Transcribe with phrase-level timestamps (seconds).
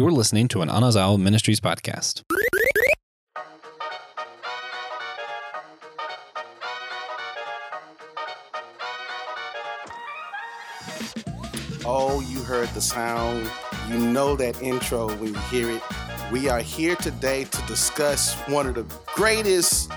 [0.00, 2.22] You're listening to an Anazao Ministries podcast.
[11.84, 13.50] Oh, you heard the sound.
[13.90, 15.82] You know that intro when you hear it.
[16.32, 19.92] We are here today to discuss one of the greatest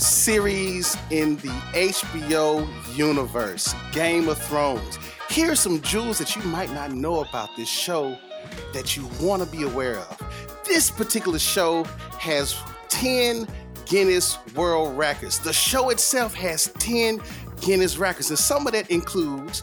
[0.00, 2.64] series in the HBO
[2.96, 5.00] universe, Game of Thrones.
[5.28, 8.16] Here are some jewels that you might not know about this show
[8.72, 10.22] that you want to be aware of.
[10.64, 11.84] This particular show
[12.18, 12.56] has
[12.88, 13.46] 10
[13.86, 15.38] Guinness World Records.
[15.38, 17.20] The show itself has 10
[17.60, 19.62] Guinness records, and some of that includes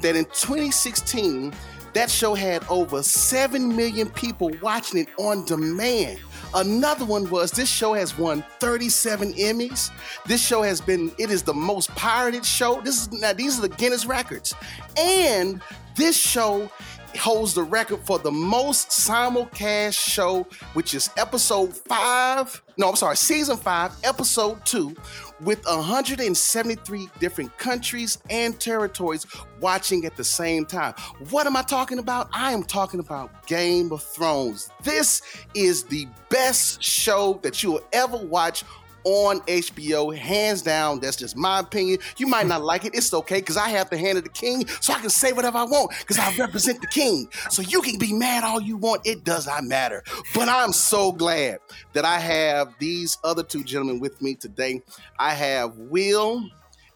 [0.00, 1.52] that in 2016,
[1.94, 6.18] that show had over 7 million people watching it on demand.
[6.54, 9.90] Another one was this show has won 37 Emmys.
[10.26, 12.80] This show has been, it is the most pirated show.
[12.80, 14.54] This is now these are the Guinness records.
[14.96, 15.60] And
[15.96, 16.70] this show
[17.16, 22.62] holds the record for the most simulcast show, which is episode five.
[22.76, 24.96] No, I'm sorry, season five, episode two,
[25.40, 29.26] with 173 different countries and territories
[29.60, 30.94] watching at the same time.
[31.30, 32.28] What am I talking about?
[32.32, 34.70] I am talking about Game of Thrones.
[34.82, 35.22] This
[35.54, 38.64] is the best show that you will ever watch
[39.04, 41.00] on HBO, hands down.
[41.00, 41.98] That's just my opinion.
[42.16, 42.94] You might not like it.
[42.94, 45.58] It's okay because I have the hand of the king, so I can say whatever
[45.58, 47.28] I want because I represent the king.
[47.50, 49.06] So you can be mad all you want.
[49.06, 50.02] It does not matter.
[50.34, 51.58] But I'm so glad
[51.92, 54.82] that I have these other two gentlemen with me today.
[55.18, 56.44] I have Will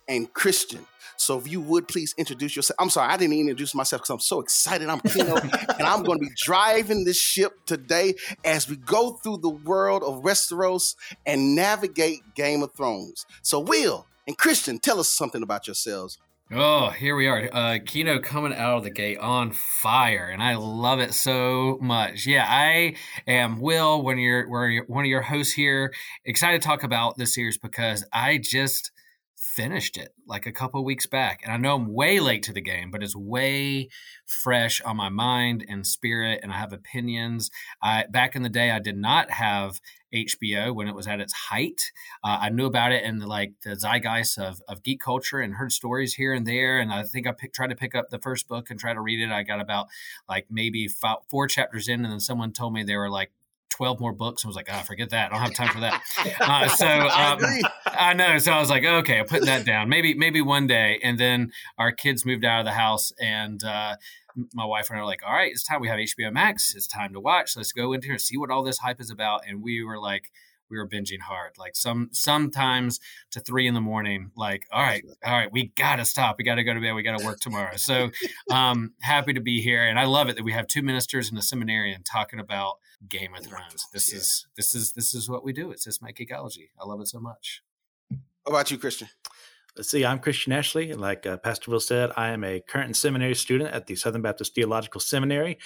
[0.09, 0.87] and Christian.
[1.19, 2.77] So if you would please introduce yourself.
[2.79, 4.89] I'm sorry, I didn't even introduce myself because I'm so excited.
[4.89, 5.37] I'm Kino,
[5.79, 10.03] and I'm going to be driving this ship today as we go through the world
[10.05, 10.95] of Westeros
[11.27, 13.27] and navigate Game of Thrones.
[13.43, 16.19] So Will and Christian, tell us something about yourselves.
[16.51, 17.51] Oh, here we are.
[17.53, 22.27] Uh, Kino coming out of the gate on fire, and I love it so much.
[22.27, 22.95] Yeah, I
[23.27, 24.49] am Will, one of your,
[24.87, 25.93] one of your hosts here.
[26.25, 28.93] Excited to talk about this series because I just
[29.39, 31.41] finished it like a couple weeks back.
[31.43, 33.89] And I know I'm way late to the game, but it's way
[34.27, 37.51] fresh on my mind and spirit, and I have opinions.
[37.81, 39.81] I, back in the day, I did not have
[40.13, 41.93] HBO when it was at its height.
[42.25, 45.73] Uh, I knew about it in like the zeitgeist of, of geek culture and heard
[45.73, 46.81] stories here and there.
[46.81, 49.01] And I think I pick, tried to pick up the first book and try to
[49.01, 49.31] read it.
[49.31, 49.87] I got about
[50.29, 53.31] like maybe five, four chapters in, and then someone told me they were like
[53.79, 55.27] 12 more books and was like, oh, forget that.
[55.27, 56.03] I don't have time for that.
[56.41, 57.39] Uh, so um,
[57.87, 58.39] I know.
[58.39, 59.89] So I was like, okay, I'm putting that down.
[59.89, 60.99] Maybe, maybe one day.
[61.03, 63.97] And then our kids moved out of the house and, uh,
[64.55, 65.81] my wife and I are like, all right, it's time.
[65.81, 66.75] We have HBO Max.
[66.75, 67.57] It's time to watch.
[67.57, 69.43] Let's go into here and see what all this hype is about.
[69.49, 70.31] And we were like,
[70.71, 71.53] we were binging hard.
[71.59, 74.31] Like some sometimes to three in the morning.
[74.37, 76.37] Like, all right, all right, we gotta stop.
[76.39, 76.95] We gotta go to bed.
[76.95, 77.77] We gotta work tomorrow.
[77.77, 78.11] So
[78.51, 81.39] um, happy to be here, and I love it that we have two ministers and
[81.39, 82.77] a seminarian talking about
[83.09, 83.87] Game of Thrones.
[83.93, 84.19] This yeah.
[84.19, 85.71] is this is this is what we do.
[85.71, 86.71] It's just my geekology.
[86.81, 87.63] I love it so much.
[88.11, 89.09] How about you, Christian?
[89.77, 90.05] Let's see.
[90.05, 90.93] I'm Christian Ashley.
[90.93, 94.55] Like uh, Pastor Will said, I am a current seminary student at the Southern Baptist
[94.55, 95.59] Theological Seminary.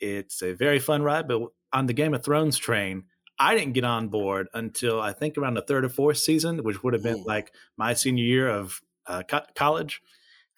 [0.00, 1.40] It's a very fun ride, but
[1.72, 3.04] on the Game of Thrones train,
[3.38, 6.82] I didn't get on board until I think around the third or fourth season, which
[6.82, 7.24] would have been Ooh.
[7.24, 10.02] like my senior year of uh, co- college.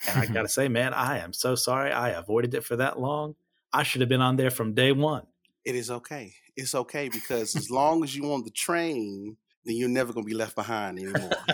[0.06, 2.98] And I got to say, man, I am so sorry I avoided it for that
[2.98, 3.34] long.
[3.72, 5.26] I should have been on there from day one.
[5.64, 6.34] It is okay.
[6.56, 10.30] It's okay because as long as you on the train, then you're never going to
[10.30, 11.30] be left behind anymore.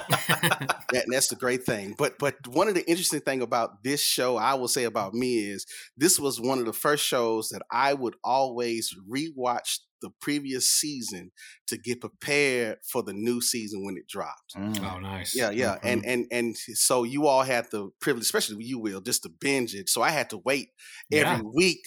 [0.93, 1.95] that, that's the great thing.
[1.97, 5.39] But but one of the interesting thing about this show, I will say about me
[5.39, 10.69] is this was one of the first shows that I would always rewatch the previous
[10.69, 11.31] season
[11.69, 14.55] to get prepared for the new season when it dropped.
[14.57, 14.93] Mm.
[14.93, 15.35] Oh, nice.
[15.35, 15.77] Yeah, yeah.
[15.77, 15.89] Mm-hmm.
[15.89, 19.75] And and and so you all had the privilege, especially you will, just to binge
[19.75, 19.89] it.
[19.89, 20.69] So I had to wait
[21.11, 21.41] every yeah.
[21.55, 21.85] week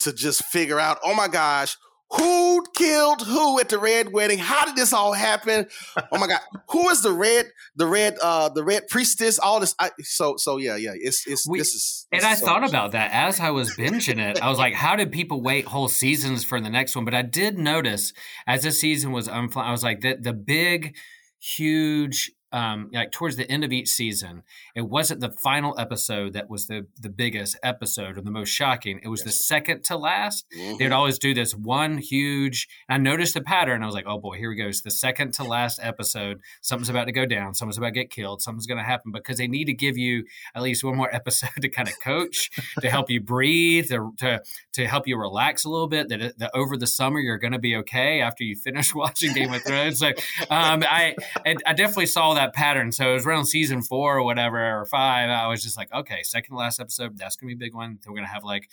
[0.00, 1.76] to just figure out, oh my gosh,
[2.10, 4.38] who killed who at the red wedding?
[4.38, 5.66] How did this all happen?
[6.12, 6.40] Oh my god,
[6.70, 9.38] who is the red, the red, uh, the red priestess?
[9.38, 10.92] All this, I, so so yeah, yeah.
[10.94, 12.06] It's it's we, this is.
[12.12, 14.40] This and is I so thought about that as I was binging it.
[14.40, 17.04] I was like, how did people wait whole seasons for the next one?
[17.04, 18.12] But I did notice
[18.46, 20.96] as the season was unflying, I was like, the the big,
[21.40, 24.42] huge um, like towards the end of each season,
[24.74, 28.98] it wasn't the final episode that was the the biggest episode or the most shocking.
[29.02, 29.26] It was yes.
[29.26, 30.46] the second to last.
[30.56, 30.78] Mm-hmm.
[30.78, 32.66] They would always do this one huge.
[32.88, 33.82] I noticed the pattern.
[33.82, 34.68] I was like, oh boy, here we go.
[34.68, 36.40] It's the second to last episode.
[36.62, 37.52] Something's about to go down.
[37.52, 38.40] Someone's about to get killed.
[38.40, 40.24] Something's going to happen because they need to give you
[40.54, 42.50] at least one more episode to kind of coach,
[42.80, 44.40] to help you breathe, to, to
[44.72, 46.08] to help you relax a little bit.
[46.08, 49.52] That, that over the summer you're going to be okay after you finish watching Game
[49.52, 49.98] of Thrones.
[49.98, 50.08] So
[50.48, 51.14] um, I
[51.44, 52.92] I definitely saw that pattern.
[52.92, 55.28] So it was around season four or whatever or five.
[55.30, 57.98] I was just like, okay, second to last episode, that's gonna be a big one.
[58.02, 58.68] Then we're gonna have like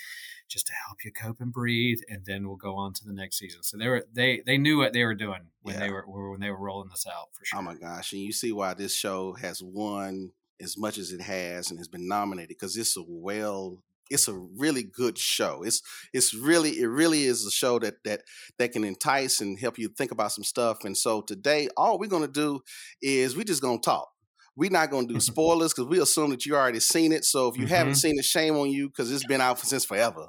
[0.49, 3.37] just to help you cope and breathe, and then we'll go on to the next
[3.39, 3.63] season.
[3.63, 5.81] So they were they they knew what they were doing when Yeah.
[5.81, 7.59] they were when they were rolling this out for oh sure.
[7.59, 8.13] Oh my gosh!
[8.13, 10.31] And you see why this show has won
[10.61, 13.79] as much as it has and has been nominated because it's a well,
[14.13, 15.63] it's a really good show.
[15.63, 15.81] It's
[16.13, 18.21] it's really it really is a show that that
[18.59, 20.83] that can entice and help you think about some stuff.
[20.85, 22.61] And so today, all we're gonna do
[23.01, 24.09] is we're just gonna talk.
[24.55, 27.25] We're not gonna do spoilers because we assume that you already seen it.
[27.25, 27.97] So if you haven't Mhm.
[27.97, 30.27] seen it, shame on you because it's been out since forever.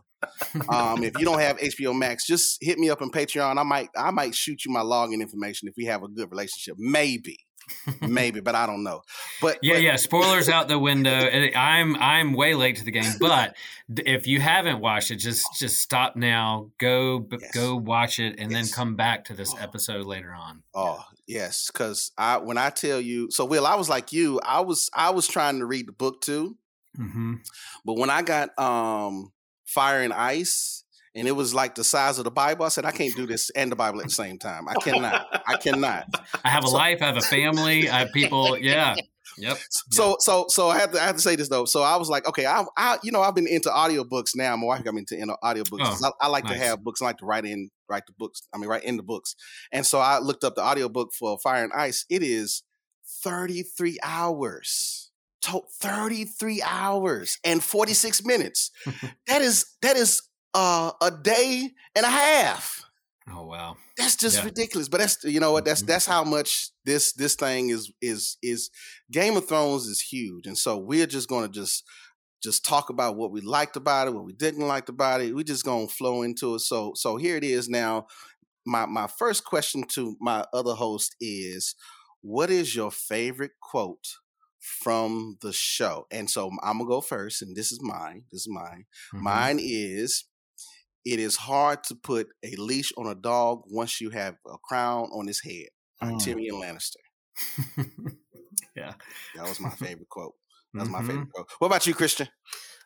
[0.70, 3.58] Um, if you don't have HBO Max, just hit me up on Patreon.
[3.58, 6.76] I might I might shoot you my login information if we have a good relationship.
[6.78, 7.36] Maybe,
[8.00, 9.02] maybe, but I don't know.
[9.40, 9.96] But Yeah, but- yeah.
[9.96, 11.10] Spoilers out the window.
[11.54, 13.54] I'm I'm way late to the game, but
[13.88, 16.70] if you haven't watched it, just just stop now.
[16.78, 17.50] Go Yes.
[17.52, 18.70] go watch it, and Yes.
[18.70, 20.62] then come back to this episode later on.
[20.74, 24.40] Oh yes, because I when I tell you, so Will, I was like you.
[24.44, 26.56] I was I was trying to read the book too,
[26.96, 27.34] hmm
[27.84, 29.32] but when I got um
[29.66, 30.83] Fire and Ice,
[31.14, 33.50] and it was like the size of the Bible, I said I can't do this
[33.50, 34.68] and the Bible at the same time.
[34.68, 35.42] I cannot.
[35.46, 36.06] I cannot.
[36.44, 37.02] I have a So- life.
[37.02, 37.88] I have a family.
[37.88, 38.58] I have people.
[38.58, 38.96] Yeah.
[39.36, 39.58] Yep.
[39.90, 41.64] So so so I have to I have to say this though.
[41.64, 44.54] So I was like, okay, I I you know I've been into audiobooks now.
[44.56, 45.98] My wife got me into audiobooks.
[46.02, 47.02] Oh, I, I like to have books.
[47.02, 48.42] I like to write in write the books.
[48.54, 49.34] I mean write in the books.
[49.72, 52.04] And so I looked up the audiobook for Fire and Ice.
[52.08, 52.62] It is
[53.24, 55.10] 33 hours.
[55.46, 58.70] To- 33 hours and 46 minutes.
[59.26, 60.22] that is that is
[60.54, 62.84] uh, a day and a half
[63.28, 63.76] Oh wow.
[63.96, 64.44] that's just Yeah.
[64.44, 65.86] ridiculous but that's you know what that's Mhm.
[65.86, 68.70] that's how much this this thing is is is
[69.10, 71.84] game of thrones is huge and so we're just to just
[72.42, 75.44] just talk about what we liked about it what we didn't like about it we
[75.44, 78.06] just to flow into it so so here it is now
[78.66, 81.74] my my first question to my other host is
[82.22, 84.16] what is your favorite quote
[84.60, 88.48] from the show and so i'm gonna go first and this is mine this is
[88.48, 89.20] mine Mhm.
[89.22, 90.24] Mine is
[91.04, 95.08] it is hard to put a leash on a dog once you have a crown
[95.12, 95.68] on his head.
[96.02, 96.18] Mm.
[96.20, 96.96] Tyrion Lannister.
[98.76, 98.94] yeah.
[99.34, 100.34] That was my favorite quote.
[100.74, 101.06] That was my Mhm.
[101.06, 101.48] favorite quote.
[101.58, 102.28] What about you, Christian?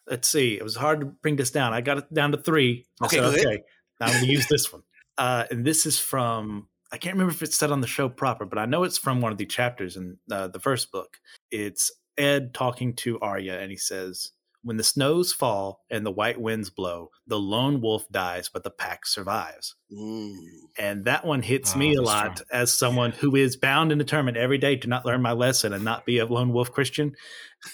[0.06, 0.56] Let's see.
[0.56, 1.72] It was hard to bring this down.
[1.72, 2.86] I got it down to three.
[3.02, 3.62] Okay, said, okay.
[4.00, 4.82] Now I'm going to use this one.
[5.16, 8.44] Uh, and this is from, I can't remember if it's said on the show proper,
[8.46, 11.18] but I know it's from one of the chapters in uh, the first book.
[11.50, 14.32] It's Ed talking to Arya, and he says,
[14.68, 18.70] When the snows fall and the white winds blow, the lone wolf dies, but the
[18.70, 19.74] pack survives.
[19.90, 20.36] Mm.
[20.78, 22.46] And that one hits Oh, me a lot strong.
[22.52, 25.84] as someone who is bound and determined every day to not learn my lesson and
[25.84, 27.14] not be a lone wolf Christian.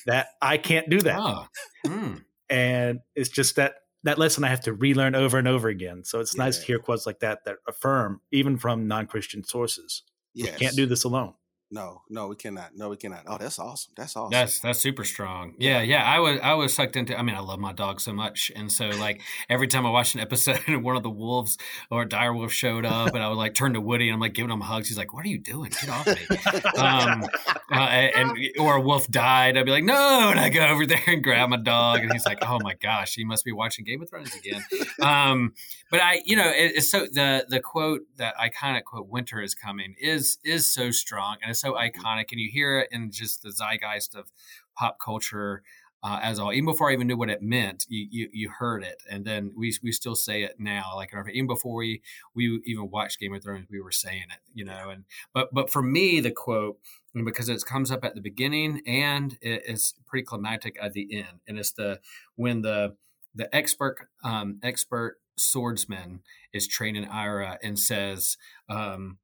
[0.07, 1.19] That I can't do that.
[1.21, 1.47] Oh.
[1.85, 2.15] Hmm.
[2.49, 3.75] and it's just that
[4.05, 6.05] that lesson I have to relearn over and over again.
[6.05, 10.05] So it's nice to hear quotes like that that affirm, even from non-Christian sources.
[10.33, 10.53] Yes.
[10.53, 11.35] You can't do this alone.
[11.71, 12.77] No, no, we cannot.
[12.77, 13.25] No, we cannot.
[13.27, 13.93] Oh, that's awesome.
[13.97, 14.31] That's awesome.
[14.31, 15.55] That's that's super strong.
[15.59, 16.05] Yeah, yeah.
[16.05, 17.19] I was I was sucked into.
[17.19, 20.15] I mean, I love my dog so much, and so like every time I watched
[20.15, 21.59] an episode and one of the wolves
[21.91, 24.35] or dire wolf showed up, and I would like turn to Woody and I'm like
[24.35, 24.89] giving him hugs.
[24.89, 25.71] He's like, "What are you doing?
[25.71, 27.25] Get off me!" um,
[27.73, 29.57] uh, and or a wolf died.
[29.57, 32.27] I'd be like, "No!" And I go over there and grab my dog, and he's
[32.27, 34.63] like, "Oh my gosh, he must be watching Game of Thrones again."
[35.01, 35.55] Um,
[35.91, 39.55] but I, you know, it, it's so the the quote that iconic quote "Winter is
[39.55, 43.43] coming" is is so strong and it's so iconic, and you hear it in just
[43.43, 44.31] the zeitgeist of
[44.77, 45.63] pop culture.
[46.07, 48.83] Uh, as all, even before I even knew what it meant, you, you you heard
[48.83, 50.93] it, and then we we still say it now.
[50.95, 52.03] Like our- even before we
[52.35, 54.91] we even watched Game of Thrones, we were saying it, you know.
[54.91, 56.79] And but but for me, the quote
[57.25, 61.41] because it comes up at the beginning and it is pretty climactic at the end,
[61.49, 62.01] and it's the
[62.37, 62.97] when the
[63.35, 66.21] the expert um, expert swordsman
[66.53, 68.37] is training Arya and says
[68.69, 69.19] um,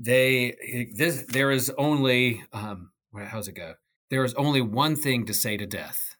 [0.00, 3.74] they this there is only um, where- how's it go?
[4.10, 6.16] There is only one thing to say to death,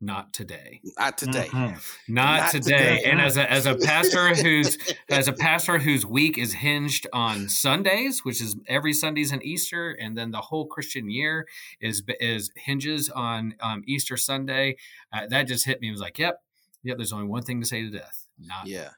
[0.00, 1.46] not today Not today.
[1.50, 1.80] Mhm.
[2.08, 2.96] not, Not today.
[2.96, 3.02] today.
[3.04, 4.76] And as a as a pastor who's
[5.10, 9.90] as a pastor whose week is hinged on Sundays, which is every Sundays and Easter,
[9.92, 11.46] and then the whole Christian year
[11.80, 14.76] is is hinges on um, Easter Sunday.
[15.12, 15.88] Uh, that just hit me.
[15.88, 16.42] It was like, yep,
[16.82, 16.96] yep.
[16.98, 18.90] There's only one thing to say to death, not Yeah.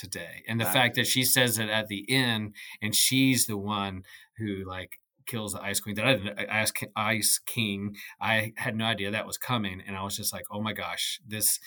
[0.00, 0.42] Today.
[0.48, 4.02] And the fact that she says it at the end, and she's the one
[4.38, 7.94] who like kills the ice queen that I didn't ice, ice king.
[8.20, 11.20] I had no idea that was coming, and I was just like, oh my gosh,
[11.26, 11.60] this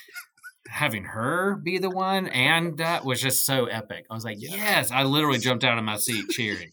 [0.70, 4.06] having her be the one and that was just so epic.
[4.10, 4.56] I was like, Yeah.
[4.56, 6.70] yes, I literally jumped out of my seat cheering.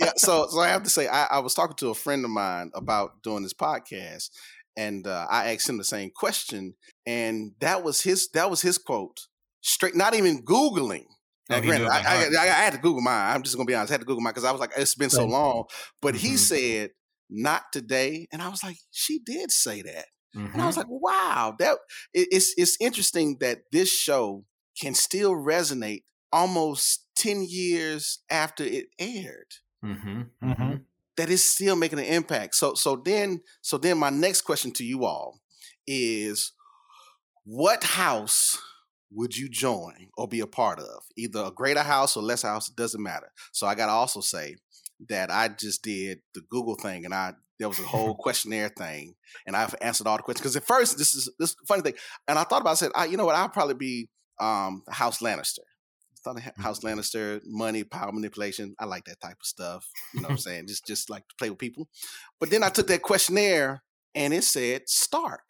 [0.00, 2.30] yeah, so so I have to say, I, I was talking to a friend of
[2.30, 4.30] mine about doing this podcast,
[4.76, 6.74] and uh, I asked him the same question,
[7.06, 9.26] and that was his that was his quote,
[9.60, 11.04] straight, not even googling.
[11.48, 12.24] Now, Oh, granted, I, I.
[12.38, 13.34] I, I had to Google mine.
[13.34, 13.90] I'm just gonna be honest.
[13.90, 15.64] I had to Google mine because I was like, it's been so long.
[16.02, 16.38] But he Mhm.
[16.38, 16.90] said,
[17.30, 20.06] "Not today," and I was like, she did say that.
[20.36, 20.52] Mm-hmm.
[20.52, 21.78] And I was like, wow, that
[22.12, 24.44] it's it's interesting that this show
[24.80, 29.50] can still resonate almost 10 years after it aired.
[29.82, 30.22] Mm-hmm.
[30.42, 30.74] Mm-hmm.
[31.16, 32.54] That is still making an impact.
[32.56, 35.40] So so then so then my next question to you all
[35.86, 36.52] is
[37.44, 38.58] what house
[39.10, 41.02] would you join or be a part of?
[41.16, 43.30] Either a greater house or lesser house, it doesn't matter.
[43.52, 44.56] So I gotta also say
[45.08, 49.14] that I just did the Google thing and I there was a whole questionnaire thing
[49.46, 50.42] and I've answered all the questions.
[50.42, 51.94] Because at first, this is this funny thing,
[52.26, 54.08] and I thought about it, I said, I, you know what, I'll probably be
[54.40, 55.60] um, House Lannister.
[55.60, 56.62] I thought mm-hmm.
[56.62, 58.74] House Lannister, money, power manipulation.
[58.78, 59.86] I like that type of stuff.
[60.14, 60.66] You know what I'm saying?
[60.68, 61.88] Just just like to play with people.
[62.40, 63.82] But then I took that questionnaire
[64.14, 65.44] and it said Stark.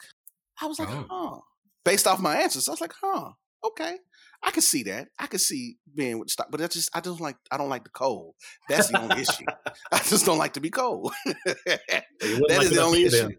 [0.60, 1.06] I was like, oh.
[1.08, 1.40] huh.
[1.84, 3.30] Based off my answers, I was like, huh,
[3.64, 3.96] okay.
[4.42, 5.08] I can see that.
[5.18, 7.84] I can see being with Stark, but that's just I don't like I don't like
[7.84, 8.34] the cold.
[8.68, 9.44] That's the only issue.
[9.92, 11.12] I just don't like to be cold.
[11.26, 11.80] that
[12.20, 13.30] like is the only issue.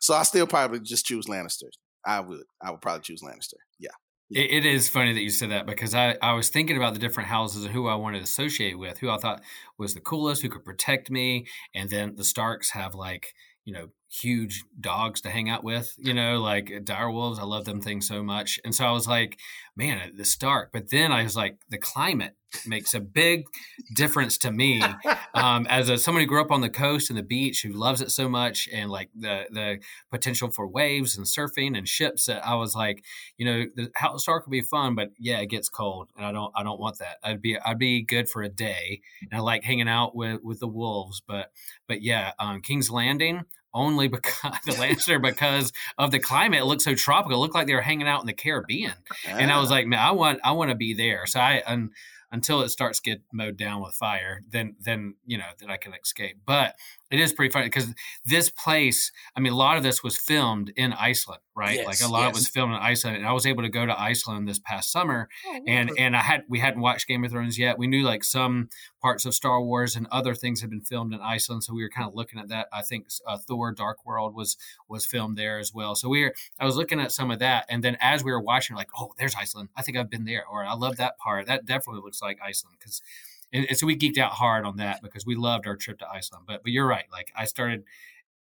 [0.00, 1.68] so I still probably just choose Lannister.
[2.04, 2.42] I would.
[2.60, 3.54] I would probably choose Lannister.
[3.78, 3.90] Yeah.
[4.28, 4.42] yeah.
[4.42, 6.98] It, it is funny that you said that because I, I was thinking about the
[6.98, 9.42] different houses and who I wanted to associate with, who I thought
[9.78, 11.46] was the coolest, who could protect me.
[11.74, 13.34] And then the Starks have like,
[13.64, 17.38] you know, huge dogs to hang out with, you know, like uh, dire wolves.
[17.38, 18.60] I love them things so much.
[18.64, 19.38] And so I was like,
[19.74, 20.70] man, the Stark.
[20.70, 23.44] But then I was like, the climate makes a big
[23.94, 24.82] difference to me
[25.34, 28.02] um, as a someone who grew up on the coast and the beach who loves
[28.02, 29.78] it so much and like the the
[30.10, 33.02] potential for waves and surfing and ships that I was like
[33.38, 36.32] you know the house Stark will be fun but yeah it gets cold and I
[36.32, 39.40] don't I don't want that I'd be I'd be good for a day and I
[39.40, 41.52] like hanging out with with the wolves but
[41.88, 46.60] but yeah um, King's Landing only because the Lancer because of the climate.
[46.60, 47.38] It looked so tropical.
[47.38, 48.94] It looked like they were hanging out in the Caribbean.
[49.26, 49.74] And I was ah.
[49.74, 51.26] like, man, I want I want to be there.
[51.26, 51.90] So I and
[52.30, 55.92] until it starts get mowed down with fire, then then you know that I can
[55.94, 56.38] escape.
[56.46, 56.76] But
[57.12, 60.72] it is pretty funny because this place, I mean, a lot of this was filmed
[60.76, 61.76] in Iceland, right?
[61.76, 62.28] Yes, like a lot yes.
[62.28, 64.58] of it was filmed in Iceland, and I was able to go to Iceland this
[64.58, 67.78] past summer, oh, and and I had we hadn't watched Game of Thrones yet.
[67.78, 68.70] We knew like some
[69.02, 71.90] parts of Star Wars and other things had been filmed in Iceland, so we were
[71.90, 72.68] kind of looking at that.
[72.72, 74.56] I think uh, Thor: Dark World was
[74.88, 75.94] was filmed there as well.
[75.94, 78.40] So we were, I was looking at some of that, and then as we were
[78.40, 79.68] watching, like, oh, there's Iceland.
[79.76, 81.46] I think I've been there, or I love that part.
[81.46, 83.02] That definitely looks like Iceland because
[83.52, 86.08] and, and, so we geeked out hard on that because we loved our trip to
[86.08, 86.44] Iceland.
[86.46, 87.04] But but you're right.
[87.12, 87.84] Like I started,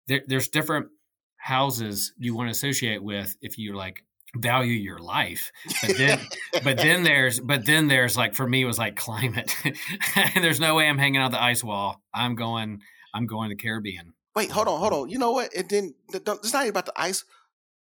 [0.09, 0.89] there, there's different
[1.37, 4.03] houses you want to associate with if you like
[4.35, 5.53] value your life.
[5.83, 6.21] But then
[6.65, 9.55] but then there's but then there's like for me it was like climate.
[10.35, 12.03] There's no way i'm hanging out the ice wall.
[12.13, 12.83] I'm going
[13.15, 14.13] i'm going to the caribbean.
[14.35, 15.09] Wait hold on hold on.
[15.09, 15.55] You know what?
[15.55, 17.25] It didn't it's not even about the ice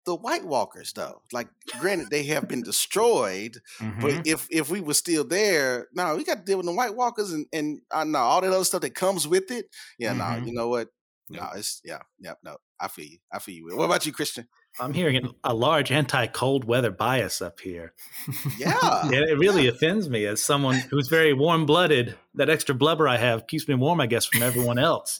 [0.05, 1.23] the White Walkers, though.
[1.33, 4.01] Like, granted, they have been destroyed, mm-hmm.
[4.01, 6.95] but if if we were still there, no, we got to deal with the White
[6.95, 9.67] Walkers and and uh, no, all that other stuff that comes with it.
[9.99, 10.41] Yeah, mm-hmm.
[10.41, 10.89] no, you know what?
[11.31, 12.57] No, it's yeah, yeah, no.
[12.81, 13.19] I feel you.
[13.33, 13.77] I feel you.
[13.77, 14.49] What about you, Christian?
[14.81, 17.93] I'm hearing a large anti-cold weather bias up here.
[18.59, 22.17] Yeah, yeah it really offends me as someone who's very warm-blooded.
[22.35, 25.19] That extra blubber I have keeps me warm, I guess, from everyone else.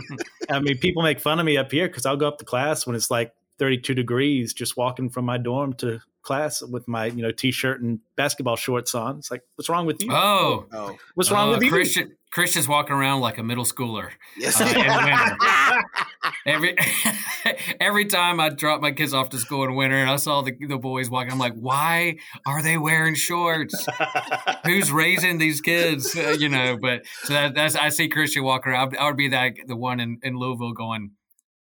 [0.50, 2.86] I mean, people make fun of me up here because I'll go up to class
[2.86, 7.22] when it's like 32 degrees just walking from my dorm to class with my you
[7.22, 9.18] know t-shirt and basketball shorts on.
[9.18, 10.08] It's like what's wrong with you?
[10.10, 10.96] Oh, oh.
[11.14, 11.70] what's wrong with you?
[11.70, 15.80] Christian christian's walking around like a middle schooler yes uh,
[16.46, 16.76] every
[17.80, 20.52] every time i drop my kids off to school in winter and i saw the,
[20.66, 23.86] the boys walking i'm like why are they wearing shorts?
[24.64, 26.16] Who's raising these kids?
[26.16, 28.96] Uh, you know but so that, that's i see christian walking around.
[28.98, 31.12] I would be that the one in, in louisville going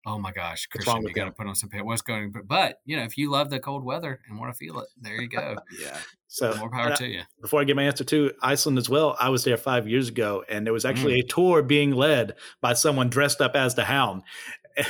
[0.06, 1.86] Oh my gosh, Christian, you got to put on some pants.
[1.86, 2.32] What's going?
[2.32, 4.88] But, but you know, if you love the cold weather and want to feel it,
[5.00, 5.58] there you go.
[5.82, 5.98] yeah.
[6.28, 7.22] So more power to you.
[7.42, 10.44] Before I get my answer to Iceland as well, I was there five years ago,
[10.48, 11.24] and there was actually mm.
[11.24, 14.22] a tour being led by someone dressed up as the Hound.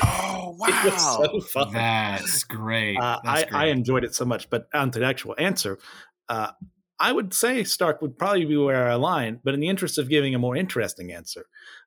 [0.04, 2.98] Oh wow, so That's great.
[2.98, 3.60] Uh, That's I, great.
[3.60, 4.50] I enjoyed it so much.
[4.50, 5.80] But on to the actual answer,
[6.28, 6.52] uh,
[7.00, 9.40] I would say Stark would probably be where I align.
[9.44, 11.42] But in the interest of giving a more interesting answer,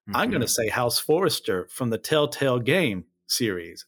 [0.09, 0.17] mm-hmm.
[0.17, 3.87] I'm going to say House Forrester from the Telltale game series.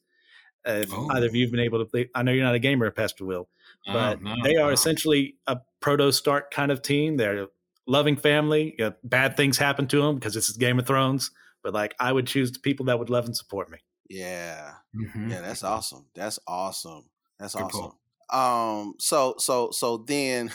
[0.67, 1.09] Uh, oh.
[1.13, 3.25] Either of you have been able to play, I know you're not a gamer, Pastor
[3.25, 3.49] Will,
[3.87, 4.71] oh, but oh, no, they are no.
[4.71, 7.17] essentially a proto Stark kind of team.
[7.17, 7.49] They're a
[7.87, 8.75] loving family.
[8.79, 11.31] You know, bad things happen to them because this is Game of Thrones.
[11.63, 13.79] But like, I would choose the people that would love and support me.
[14.09, 15.31] Yeah, mm-hmm.
[15.31, 16.07] yeah, that's awesome.
[16.15, 17.05] That's awesome.
[17.39, 17.93] That's Good awesome.
[18.31, 20.51] Um, so so so then,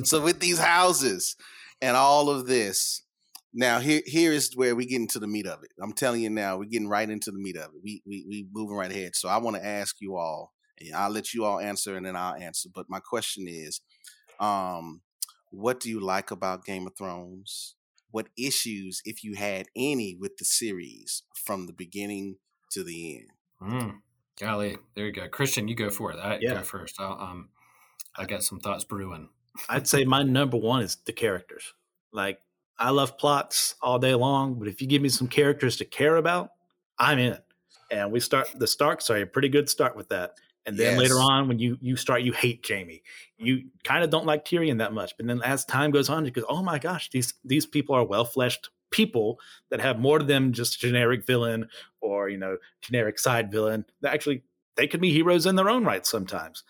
[0.04, 1.36] so with these houses
[1.80, 3.02] and all of this,
[3.52, 5.70] now here here is where we get into the meat of it.
[5.82, 7.80] I'm telling you now, we're getting right into the meat of it.
[7.82, 9.16] We we we moving right ahead.
[9.16, 12.16] So I want to ask you all, and I'll let you all answer, and then
[12.16, 12.68] I'll answer.
[12.74, 13.80] But my question is,
[14.40, 15.02] um,
[15.50, 17.74] what do you like about Game of Thrones?
[18.10, 22.36] what issues, if you had any, with the series from the beginning
[22.72, 23.30] to the end.
[23.60, 24.00] Mm,
[24.40, 25.68] golly, there you go, Christian.
[25.68, 26.18] You go for it.
[26.18, 26.54] I Yeah.
[26.54, 26.98] go first.
[26.98, 27.50] I'll, um,
[28.16, 29.28] I got some thoughts brewing.
[29.68, 31.74] I'd say my number one is the characters.
[32.12, 32.40] Like
[32.78, 36.16] I love plots all day long, but if you give me some characters to care
[36.16, 36.50] about,
[36.98, 37.38] I'm in.
[37.90, 40.34] And we start the Starks are a pretty good start with that.
[40.66, 43.02] And then later on, when you you start, you hate Jamie.
[43.38, 45.16] You kind of don't like Tyrion that much.
[45.16, 48.04] But then as time goes on, you go, oh my gosh, these these people are
[48.04, 49.38] well fleshed people
[49.70, 51.68] that have more to them just generic villain
[52.00, 53.86] or you know generic side villain.
[54.02, 54.42] That actually
[54.76, 56.64] they could be heroes in their own right sometimes.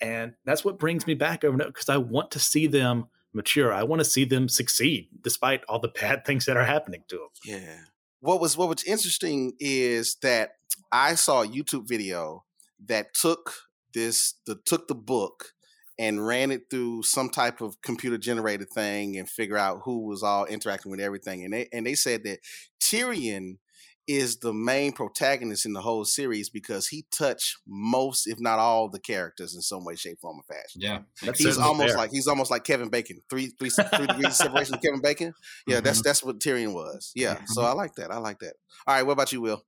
[0.00, 3.72] And that's what brings me back over because I want to see them mature.
[3.72, 7.16] I want to see them succeed despite all the bad things that are happening to
[7.16, 7.28] them.
[7.44, 7.78] Yeah.
[8.20, 10.52] What was what was interesting is that
[10.90, 12.44] I saw a YouTube video
[12.86, 13.54] that took
[13.94, 15.52] this the took the book
[15.98, 20.22] and ran it through some type of computer generated thing and figure out who was
[20.22, 21.44] all interacting with everything.
[21.44, 22.40] And they and they said that
[22.80, 23.58] Tyrion
[24.06, 28.88] is the main protagonist in the whole series because he touched most, if not all,
[28.88, 30.80] the characters in some way, shape, form, or fashion.
[30.80, 31.98] Yeah, That's He's almost fair.
[31.98, 33.20] like he's almost like Kevin Bacon.
[33.28, 35.34] Three three three degrees of separation of Kevin Bacon.
[35.66, 36.08] Yeah, that's mm-hmm.
[36.08, 37.12] that's what Tyrion was.
[37.14, 37.38] Yeah.
[37.46, 37.70] So mm-hmm.
[37.70, 38.10] I like that.
[38.10, 38.54] I like that.
[38.86, 39.62] All right, what about you, Will?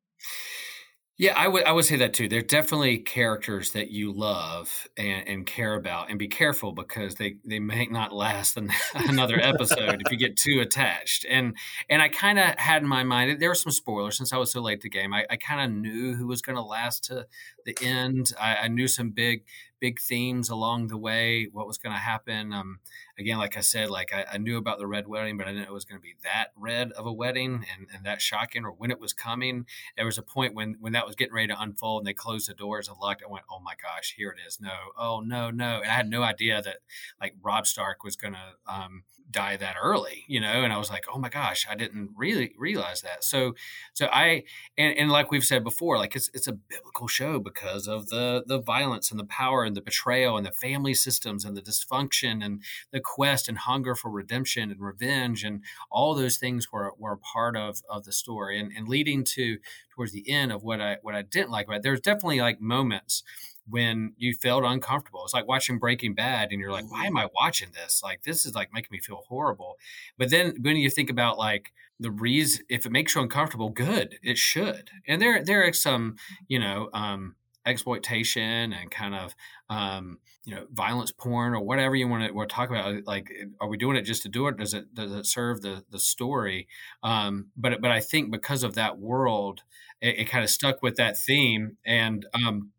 [1.21, 2.29] Yeah, I would I would say that too.
[2.29, 7.39] They're definitely characters that you love and, and care about, and be careful because they
[7.45, 11.27] they may not last an, another episode if you get too attached.
[11.29, 11.57] And
[11.91, 14.53] and I kind of had in my mind there were some spoilers since I was
[14.53, 15.13] so late to game.
[15.13, 17.27] I, I kind of knew who was going to last to
[17.65, 18.33] the end.
[18.41, 19.43] I, I knew some big
[19.81, 22.53] big themes along the way, what was going to happen.
[22.53, 22.81] Um,
[23.19, 25.65] again, like I said, like I, I, knew about the red wedding, but I didn't
[25.65, 28.65] know it was going to be that red of a wedding and, and that shocking
[28.65, 29.67] or when it was coming.
[29.97, 32.49] There was a point when when that was getting ready to unfold and they closed
[32.49, 33.23] the doors and locked.
[33.27, 34.61] I went, oh my gosh, here it is.
[34.61, 35.81] No, oh no, no.
[35.81, 36.79] And I had no idea that
[37.21, 40.63] like Rob Stark was going to um, die that early, you know.
[40.65, 43.25] And I was like, oh my gosh, I didn't really realize that.
[43.25, 43.55] So,
[43.93, 44.45] so I
[44.77, 48.43] and, and like we've said before, like it's it's a biblical show because of the
[48.47, 52.45] the violence and the power and the betrayal and the family systems and the dysfunction
[52.45, 57.13] and the quest and hunger for redemption and revenge and all those things were were
[57.13, 59.59] a part of of the story and, and leading to
[59.91, 61.83] towards the end of what I what I didn't like about it.
[61.83, 63.23] There's definitely like moments
[63.69, 65.23] when you felt uncomfortable.
[65.25, 68.03] It's like watching Breaking Bad and you're like, why am I watching this?
[68.03, 69.77] Like this is like making me feel horrible.
[70.17, 74.19] But then when you think about like the reason if it makes you uncomfortable, good,
[74.23, 74.91] it should.
[75.07, 76.17] And there there are some,
[76.49, 77.37] you know, um
[77.69, 79.35] exploitation and kind of
[79.69, 83.31] um, you know violence porn or whatever you want to, want to talk about like
[83.61, 85.99] are we doing it just to do it does it does it serve the the
[85.99, 86.67] story
[87.03, 89.63] um, but but i think because of that world
[90.01, 92.71] it, it kind of stuck with that theme and um,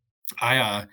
[0.41, 0.85] i uh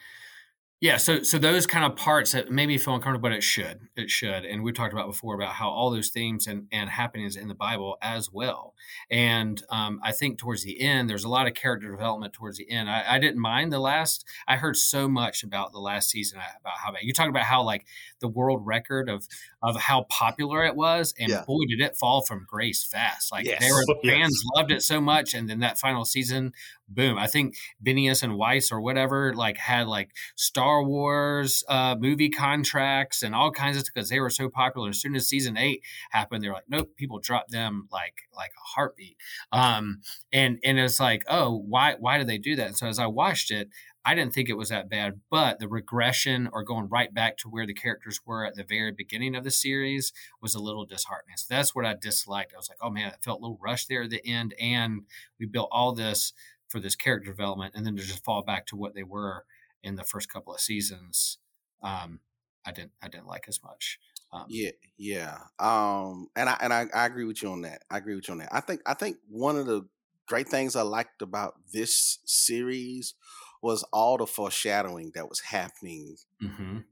[0.79, 3.81] yeah, so so those kind of parts that made me feel uncomfortable, but it should,
[3.97, 7.35] it should, and we talked about before about how all those themes and, and happenings
[7.35, 8.75] in the Bible as well.
[9.11, 12.71] And um, I think towards the end, there's a lot of character development towards the
[12.71, 12.91] end.
[12.91, 14.27] I, I didn't mind the last.
[14.47, 17.63] I heard so much about the last season about how bad you talk about how
[17.63, 17.87] like
[18.21, 19.27] the world record of
[19.63, 21.43] of how popular it was, and Yeah.
[21.47, 23.33] boy, did it fall from grace fast.
[23.33, 23.61] Like Yes.
[23.61, 24.13] they were Yes.
[24.15, 26.53] fans loved it so much, and then that final season,
[26.89, 27.19] boom!
[27.19, 33.23] I think Benioff and Weiss or whatever like had like Star Wars uh, movie contracts
[33.23, 34.91] and all kinds of stuff because they were so popular.
[34.91, 38.51] As soon as season eight happened, they were like, nope, people dropped them like like
[38.51, 39.17] a heartbeat.
[39.53, 40.01] Um,
[40.33, 42.67] and and it's like, oh, why why did they do that?
[42.69, 43.69] And so as I watched it,
[44.07, 47.49] I didn't think it was that bad, but the regression or going right back to
[47.49, 51.37] where the characters were at the very beginning of the series was a little disheartening.
[51.37, 52.55] So that's what I disliked.
[52.55, 55.03] I was like, oh man, it felt a little rushed there at the end, and
[55.41, 56.33] we built all this
[56.69, 59.45] for this character development, and then to just fall back to what they were
[59.83, 61.39] in the first couple of seasons.
[61.83, 62.21] Um,
[62.65, 63.99] I didn't I didn't like as much.
[64.33, 65.39] Um, Yeah, yeah.
[65.59, 67.83] Um, and I and I, I agree with you on that.
[67.91, 68.53] I agree with you on that.
[68.53, 69.89] I think I think one of the
[70.27, 73.15] great things I liked about this series
[73.63, 76.85] was all the foreshadowing that was happening mhm.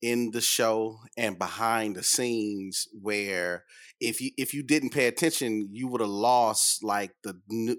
[0.00, 3.64] In the show and behind the scenes where
[4.00, 7.34] if you if you didn't pay attention you would have lost like the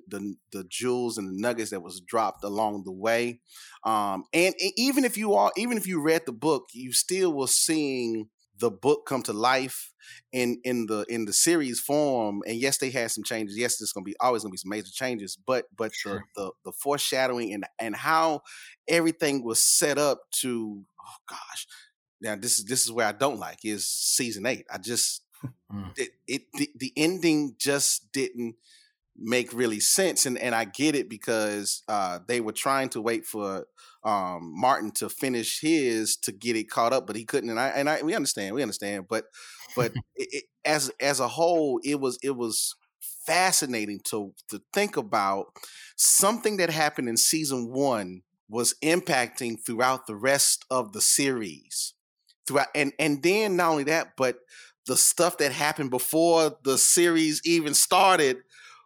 [0.08, 3.40] the the jewels and the nuggets that was dropped along the way.
[3.86, 7.32] Um and, and even if you are even if you read the book you still
[7.34, 9.94] was seeing the book come to life
[10.34, 12.42] in in the in the series form.
[12.46, 13.58] And yes they had some changes.
[13.58, 16.28] Yes there's gonna be always gonna be some major changes but but Sure.
[16.36, 18.42] the, the the foreshadowing and and how
[18.88, 21.68] everything was set up to oh gosh
[22.22, 24.66] now this is this is where I don't like is season eight.
[24.72, 25.24] I just
[25.72, 25.92] Mm.
[25.96, 28.56] it, it the, the ending just didn't
[29.16, 33.26] make really sense and and I get it because uh they were trying to wait
[33.26, 33.66] for
[34.04, 37.50] um, Martin to finish his to get it caught up, but he couldn't.
[37.50, 39.08] And I and I we understand, we understand.
[39.10, 39.26] But
[39.76, 44.98] but it, it, as as a whole, it was it was fascinating to to think
[44.98, 45.48] about
[45.98, 51.94] something that happened in season one was impacting throughout the rest of the series
[52.50, 54.38] throughout and and then not only that but
[54.86, 58.38] the stuff that happened before the series even started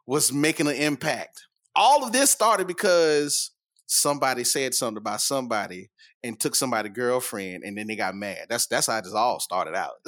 [0.05, 3.51] was making an impact all of this started because
[3.87, 5.89] somebody said something about somebody
[6.23, 8.45] and took somebody's girlfriend and then they got mad.
[8.49, 9.95] That's that's how it all started out.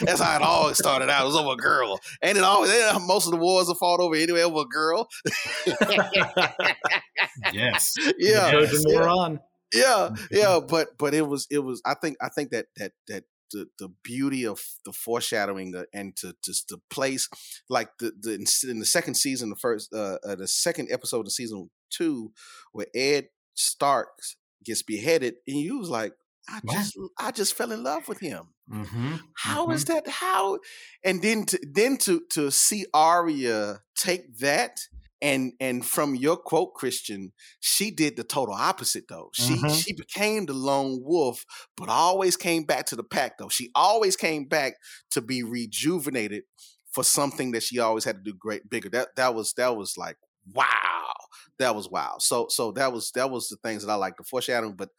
[0.00, 1.22] that's how it all started out.
[1.22, 2.00] It was over a girl.
[2.22, 5.08] And it always eh, most of the wars are fought over anyway over a girl.
[7.52, 7.94] yes.
[8.18, 8.50] Yeah.
[8.50, 9.40] Trojan War on.
[9.76, 13.24] Yeah, yeah, but but it was it was I think I think that that that
[13.52, 17.28] the the beauty of the foreshadowing the, and to just the place
[17.68, 18.34] like the, the
[18.70, 22.32] in the second season the first uh, uh the second episode of season two
[22.72, 26.12] where Ed Starks gets beheaded and you was like
[26.48, 28.48] I just I just fell in love with him.
[28.72, 29.16] Mm-hmm.
[29.36, 29.72] How mm-hmm.
[29.72, 30.06] is that?
[30.06, 30.58] How?
[31.04, 34.78] And then to then to to see Arya take that
[35.22, 39.30] and and from your quote christian she did the total opposite though.
[39.32, 39.68] She mm-hmm.
[39.68, 41.44] she became the lone wolf
[41.76, 43.48] but always came back to the pack though.
[43.48, 44.74] She always came back
[45.10, 46.44] to be rejuvenated
[46.90, 48.88] for something that she always had to do great bigger.
[48.88, 50.16] That that was that was like
[50.52, 50.72] wow.
[51.58, 54.24] That was wow so so that was that was the things that i like the
[54.24, 54.90] foreshadowing but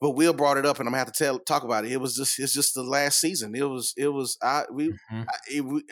[0.00, 1.92] but Will brought it up, and I'm gonna have to tell talk about it.
[1.92, 3.54] It was just it's just the last season.
[3.54, 5.20] It was it was I we, mm-hmm.
[5.20, 5.82] I, it, we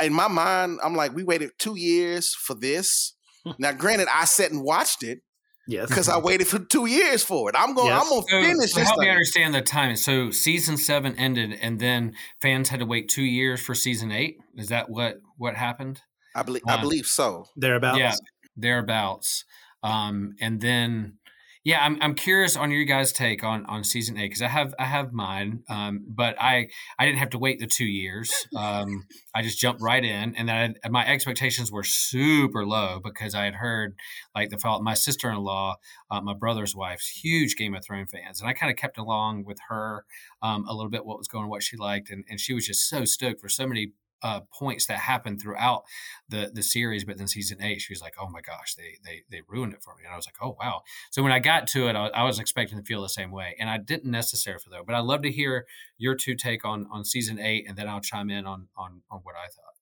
[0.00, 3.14] in my mind I'm like we waited two years for this.
[3.58, 5.20] now, granted, I sat and watched it.
[5.66, 7.54] Yes, because I waited for two years for it.
[7.58, 7.88] I'm going.
[7.88, 8.02] Yes.
[8.02, 8.72] I'm gonna so, finish.
[8.72, 9.08] So this help thing.
[9.08, 9.96] me understand the time.
[9.96, 14.38] So season seven ended, and then fans had to wait two years for season eight.
[14.56, 16.00] Is that what what happened?
[16.34, 16.62] I believe.
[16.66, 17.46] Uh, I believe so.
[17.54, 17.98] Thereabouts.
[17.98, 18.14] Yeah,
[18.56, 19.44] thereabouts.
[19.82, 21.18] Um, and then
[21.64, 24.74] yeah, I'm I'm curious on your guys' take on on season eight because I have
[24.78, 26.68] I have mine, um, but I
[26.98, 28.46] I didn't have to wait the two years.
[28.56, 33.34] Um, I just jumped right in, and then I, my expectations were super low because
[33.34, 33.96] I had heard
[34.34, 35.76] like the my sister in law,
[36.10, 39.44] uh, my brother's wife's huge Game of Thrones fans, and I kind of kept along
[39.44, 40.04] with her
[40.42, 42.66] um, a little bit what was going, on, what she liked, and and she was
[42.66, 45.84] just so stoked for so many uh, points that happened throughout
[46.28, 47.04] the the series.
[47.04, 49.82] But then season eight, she was like, "Oh my gosh, they they they ruined it
[49.82, 52.08] for me." And I was like, "Oh wow!" So when I got to it, I,
[52.08, 54.82] I was expecting to feel the same way, and I didn't necessarily though.
[54.84, 55.66] But I'd love to hear
[55.98, 59.20] your two take on on season eight, and then I'll chime in on on on
[59.22, 59.74] what I thought.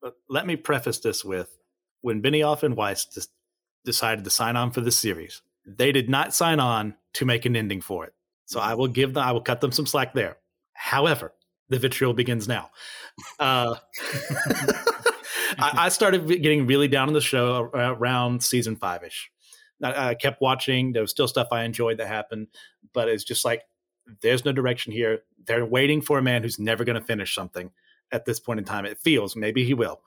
[0.00, 1.56] But let me preface this with
[2.06, 3.06] when Benioff and Weiss
[3.84, 7.56] decided to sign on for the series, they did not sign on to make an
[7.56, 8.12] ending for it.
[8.44, 10.36] So I will give them, I will cut them some slack there.
[10.72, 11.32] However,
[11.68, 12.70] the vitriol begins now.
[13.38, 13.76] Uh,
[15.58, 19.30] I, I, started getting really down on the show around season five ish.
[19.82, 20.92] I, I, kept watching.
[20.92, 22.48] There was still stuff I enjoyed that happened,
[22.92, 23.62] but it's just like
[24.22, 25.20] there's no direction here.
[25.46, 27.70] They're waiting for a man who's never going to finish something
[28.12, 28.86] at this point in time.
[28.86, 30.02] It feels maybe he will,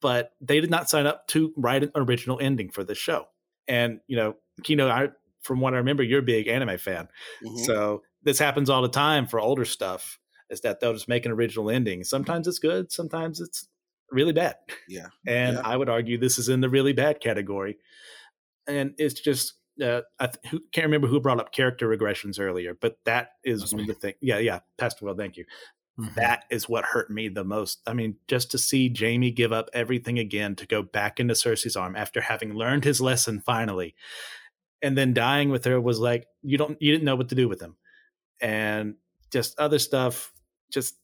[0.00, 3.26] but they did not sign up to write an original ending for this show.
[3.68, 5.08] And you know, Kino, I
[5.42, 7.08] from what I remember, you're a big anime fan,
[7.44, 7.64] mm-hmm.
[7.64, 10.19] so this happens all the time for older stuff
[10.50, 12.04] is that they'll just make an original ending.
[12.04, 13.68] Sometimes it's good, sometimes it's
[14.10, 14.56] really bad.
[14.88, 15.06] Yeah.
[15.26, 15.62] And yeah.
[15.64, 17.78] I would argue this is in the really bad category.
[18.66, 22.74] And it's just uh, I th- who, can't remember who brought up character regressions earlier,
[22.78, 23.84] but that is That's one me.
[23.84, 24.16] of the things.
[24.20, 25.44] Yeah, yeah, Pastor Will, thank you.
[25.98, 26.14] Mm-hmm.
[26.16, 27.80] That is what hurt me the most.
[27.86, 31.76] I mean, just to see Jaime give up everything again to go back into Cersei's
[31.76, 33.94] arm after having learned his lesson finally,
[34.82, 37.48] and then dying with her was like you don't you didn't know what to do
[37.48, 37.76] with him,
[38.40, 38.94] and
[39.30, 40.32] just other stuff
[40.70, 40.94] just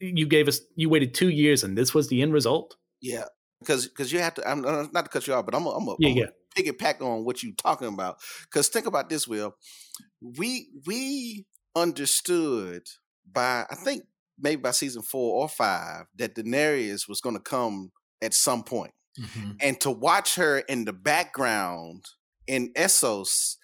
[0.00, 2.76] you gave us you waited two years and this was the end result.
[3.00, 3.24] Yeah,
[3.60, 4.48] because because you have to.
[4.48, 6.26] I'm not to cut you off, but I'm a, I'm a, yeah, I'm yeah.
[6.56, 8.18] piggyback on what you're talking about.
[8.42, 9.56] Because think about this, Will.
[10.20, 12.82] We we understood
[13.30, 14.04] by I think
[14.38, 18.92] maybe by season four or five that Daenerys was going to come at some point.
[19.18, 19.52] Mm-hmm.
[19.62, 22.04] and to watch her in the background
[22.46, 23.56] in Essos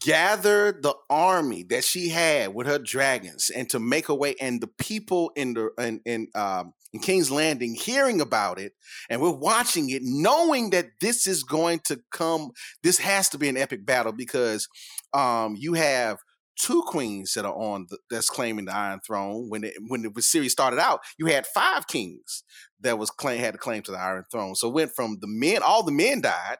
[0.00, 4.60] gather the army that she had with her dragons and to make her way and
[4.60, 8.72] the people in the in, in um in King's Landing hearing about it
[9.08, 12.50] and we're watching it knowing that this is going to come
[12.82, 14.68] this has to be an epic battle because
[15.14, 16.18] um you have
[16.58, 19.48] two queens that are on the, that's claiming the Iron Throne.
[19.48, 22.42] When it, when the series started out, you had five kings
[22.80, 24.54] that was claim had a claim to the Iron Throne.
[24.54, 26.56] So it went from the men, all the men died,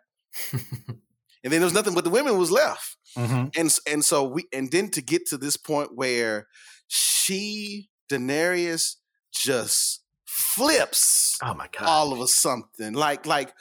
[1.47, 2.97] and then there was nothing but the women was left.
[3.17, 3.47] Mm-hmm.
[3.57, 6.49] And and so we and then to get to this point where
[6.89, 8.97] she Daenerys
[9.33, 13.53] just flips oh my god all of a something like like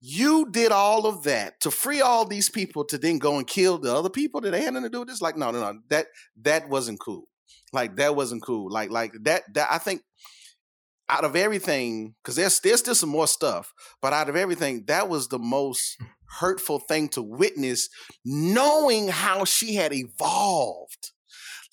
[0.00, 3.76] you did all of that to free all these people to then go and kill
[3.76, 5.20] the other people that they had nothing to do with this.
[5.20, 6.06] Like, no, no, no, that
[6.40, 7.28] that wasn't cool.
[7.74, 8.70] Like that wasn't cool.
[8.70, 10.00] Like, like that that I think
[11.10, 15.10] out of everything, because there's there's still some more stuff, but out of everything, that
[15.10, 15.98] was the most
[16.38, 17.88] hurtful thing to witness,
[18.24, 21.10] knowing how she had evolved.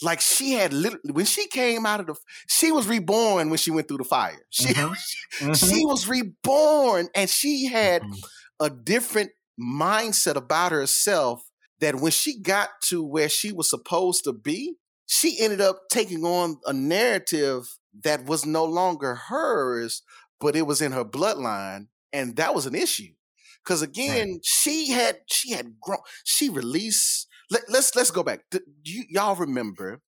[0.02, 2.16] Like she had literally when she came out of the
[2.48, 4.40] she was reborn when she went through the fire.
[4.50, 5.46] She mm-hmm.
[5.46, 5.54] Mm-hmm.
[5.54, 8.14] she was reborn and she had mm-hmm.
[8.62, 11.44] a different mindset about herself
[11.80, 16.24] that when she got to where she was supposed to be, she ended up taking
[16.24, 20.02] on a narrative that was no longer hers,
[20.40, 21.88] but it was in her bloodline.
[22.14, 23.14] And that was an issue.
[23.66, 24.40] Cause again, right.
[24.46, 28.42] she had she had grown, she released let, us let's, let's go back.
[28.52, 30.02] Do you, y'all remember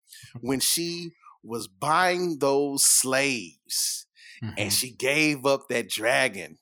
[0.41, 4.07] when she was buying those slaves
[4.43, 4.55] mm-hmm.
[4.59, 6.59] and she gave up that dragon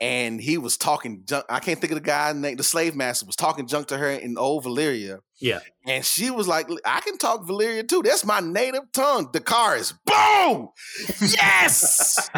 [0.00, 1.44] and he was talking junk.
[1.48, 4.10] I can't think of the guy named the slave master was talking junk to her
[4.10, 5.18] in old Valyria.
[5.40, 5.60] Yeah.
[5.86, 8.02] And she was like, I can talk Valyria too.
[8.02, 9.30] That's my native tongue.
[9.32, 10.68] Dracarys boom.
[11.20, 12.30] Yes.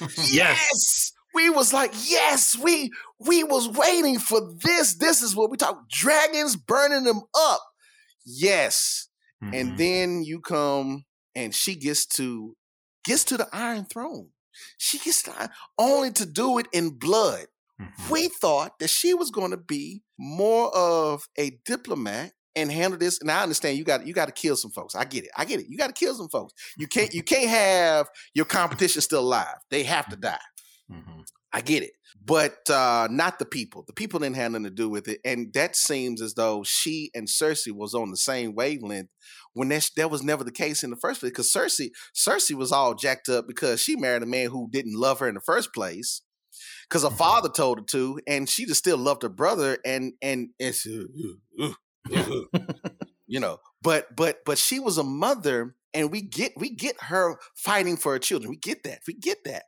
[0.00, 0.32] yes.
[0.32, 1.12] yes.
[1.34, 4.94] We was like, yes, we we was waiting for this.
[4.96, 5.88] This is what we talk.
[5.90, 7.60] Dragons burning them up.
[8.24, 9.08] Yes.
[9.42, 9.54] Mm-hmm.
[9.54, 12.56] And then you come and she gets to
[13.04, 14.30] gets to the Iron Throne.
[14.76, 17.46] She gets to, only to do it in blood.
[17.80, 18.12] Mm-hmm.
[18.12, 23.20] We thought that she was going to be more of a diplomat and handle this.
[23.20, 24.94] And I understand you got you got to kill some folks.
[24.94, 25.30] I get it.
[25.36, 25.66] I get it.
[25.68, 26.54] You got to kill some folks.
[26.76, 29.56] You can't you can't have your competition still alive.
[29.70, 30.38] They have to die.
[30.90, 31.20] Mm-hmm.
[31.52, 31.92] I get it,
[32.24, 33.84] but uh, not the people.
[33.86, 37.10] The people didn't have nothing to do with it, and that seems as though she
[37.14, 39.08] and Cersei was on the same wavelength
[39.58, 41.32] when that, that was never the case in the first place.
[41.32, 45.18] Because Cersei, Cersei was all jacked up because she married a man who didn't love
[45.20, 46.22] her in the first place.
[46.88, 47.18] Because her mm-hmm.
[47.18, 51.74] father told her to, and she just still loved her brother, and and it's you
[53.28, 53.58] know.
[53.82, 58.12] But but but she was a mother, and we get we get her fighting for
[58.12, 58.50] her children.
[58.50, 59.00] We get that.
[59.06, 59.64] We get that.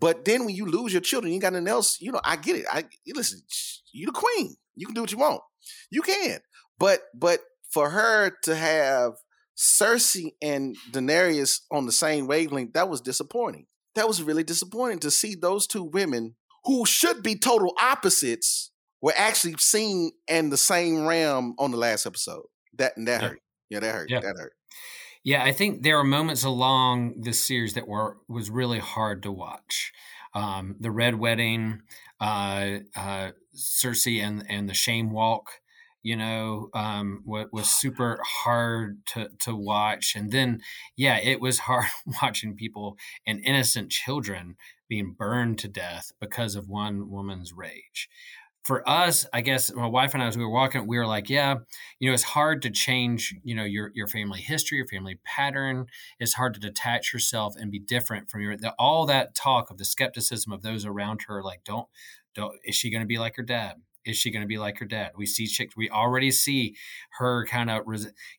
[0.00, 2.00] But then when you lose your children, you got nothing else.
[2.00, 2.66] You know, I get it.
[2.70, 2.84] I
[3.14, 3.40] listen.
[3.92, 4.56] You the queen.
[4.76, 5.42] You can do what you want.
[5.90, 6.38] You can.
[6.78, 9.14] But but for her to have
[9.56, 13.66] Cersei and Daenerys on the same wavelength, that was disappointing.
[13.94, 19.14] That was really disappointing to see those two women who should be total opposites were
[19.16, 22.44] actually seen in the same realm on the last episode.
[22.76, 23.28] That and that yeah.
[23.28, 23.40] hurt.
[23.70, 24.10] Yeah, that hurt.
[24.10, 24.20] Yeah.
[24.20, 24.52] That hurt.
[25.28, 29.30] Yeah, I think there are moments along this series that were was really hard to
[29.30, 29.92] watch.
[30.32, 31.82] Um, the Red Wedding,
[32.18, 35.60] uh, uh, Cersei and and the Shame Walk,
[36.02, 40.14] you know, um, was, was super hard to to watch.
[40.16, 40.62] And then,
[40.96, 41.88] yeah, it was hard
[42.22, 44.56] watching people and innocent children
[44.88, 48.08] being burned to death because of one woman's rage
[48.68, 51.30] for us, I guess my wife and I, as we were walking, we were like,
[51.30, 51.54] yeah,
[51.98, 55.86] you know, it's hard to change, you know, your your family history, your family pattern.
[56.20, 59.78] It's hard to detach yourself and be different from your the, all that talk of
[59.78, 61.42] the skepticism of those around her.
[61.42, 61.88] Like, don't
[62.34, 63.76] don't is she going to be like her dad?
[64.04, 65.12] Is she going to be like her dad?
[65.16, 65.74] We see chicks.
[65.74, 66.76] We already see
[67.18, 67.86] her kind of,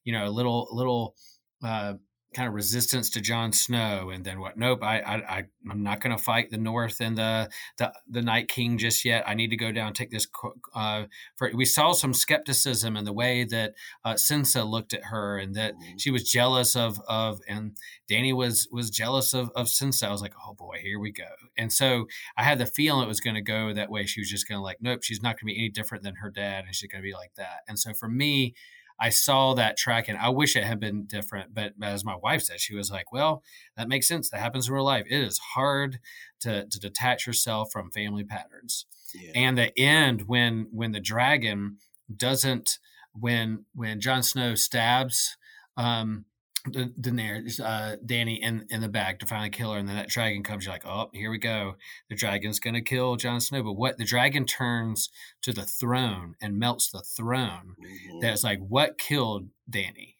[0.03, 1.15] you know, little little.
[1.63, 1.95] Uh,
[2.35, 4.57] kind of resistance to Jon Snow, and then what?
[4.57, 8.21] Nope, I, I, I am not going to fight the North and the, the the
[8.21, 9.23] Night King just yet.
[9.27, 10.27] I need to go down and take this.
[10.73, 11.05] Uh,
[11.37, 13.73] for we saw some skepticism in the way that
[14.05, 15.97] uh, Sansa looked at her, and that mm-hmm.
[15.97, 17.77] she was jealous of of, and
[18.09, 20.03] Dany was was jealous of of Sansa.
[20.03, 21.23] I was like, oh boy, here we go.
[21.57, 24.05] And so I had the feeling it was going to go that way.
[24.05, 26.15] She was just going to like, nope, she's not going to be any different than
[26.15, 27.61] her dad, and she's going to be like that.
[27.67, 28.53] And so for me
[28.99, 31.53] I saw that track and I wish it had been different.
[31.53, 33.43] But as my wife said, she was like, well,
[33.77, 34.29] that makes sense.
[34.29, 35.05] That happens in real life.
[35.09, 35.99] It is hard
[36.41, 38.85] to, to detach yourself from family patterns.
[39.13, 39.31] Yeah.
[39.35, 41.77] And the end when when the dragon
[42.15, 42.79] doesn't
[43.13, 45.37] when when Jon Snow stabs
[45.77, 46.25] um
[46.67, 50.43] Daenerys, uh, Dany in in the back to finally kill her, and then that dragon
[50.43, 50.65] comes.
[50.65, 51.75] You're like, oh, here we go.
[52.09, 53.63] The dragon's gonna kill Jon Snow.
[53.63, 55.09] But what the dragon turns
[55.41, 57.75] to the throne and melts the throne.
[57.81, 58.19] Mm-hmm.
[58.19, 60.15] That's like what killed Dany.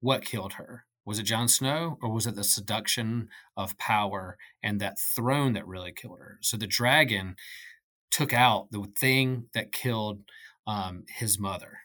[0.00, 0.84] What killed her?
[1.04, 5.66] Was it Jon Snow, or was it the seduction of power and that throne that
[5.66, 6.38] really killed her?
[6.40, 7.36] So the dragon
[8.10, 10.20] took out the thing that killed
[10.66, 11.78] um, his mother,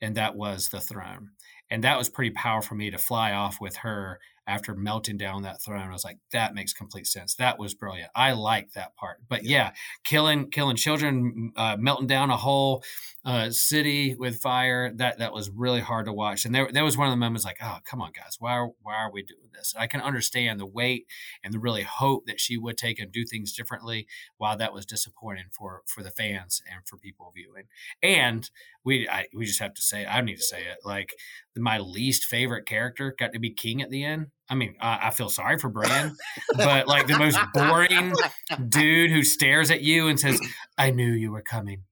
[0.00, 1.30] and that was the throne
[1.72, 5.42] and that was pretty powerful for me to fly off with her after melting down
[5.42, 5.88] that throne.
[5.88, 7.34] I was like, that makes complete sense.
[7.36, 8.10] That was brilliant.
[8.14, 9.18] I like that part.
[9.26, 9.72] But yeah,
[10.04, 12.84] killing killing children, uh, melting down a whole
[13.24, 14.92] uh, city with fire.
[14.92, 16.44] That that was really hard to watch.
[16.44, 18.70] And there, there was one of the moments like, oh, come on, guys, why are,
[18.82, 19.74] why are we doing this?
[19.78, 21.06] I can understand the weight
[21.42, 24.06] and the really hope that she would take and do things differently.
[24.36, 27.64] While that was disappointing for for the fans and for people viewing.
[28.02, 28.50] And
[28.84, 31.14] we I, we just have to say, I need to say it, like
[31.56, 34.28] my least favorite character got to be King at the end.
[34.48, 36.16] I mean, I, I feel sorry for Bran,
[36.56, 38.14] but like the most boring
[38.68, 40.40] dude who stares at you and says,
[40.76, 41.84] "I knew you were coming."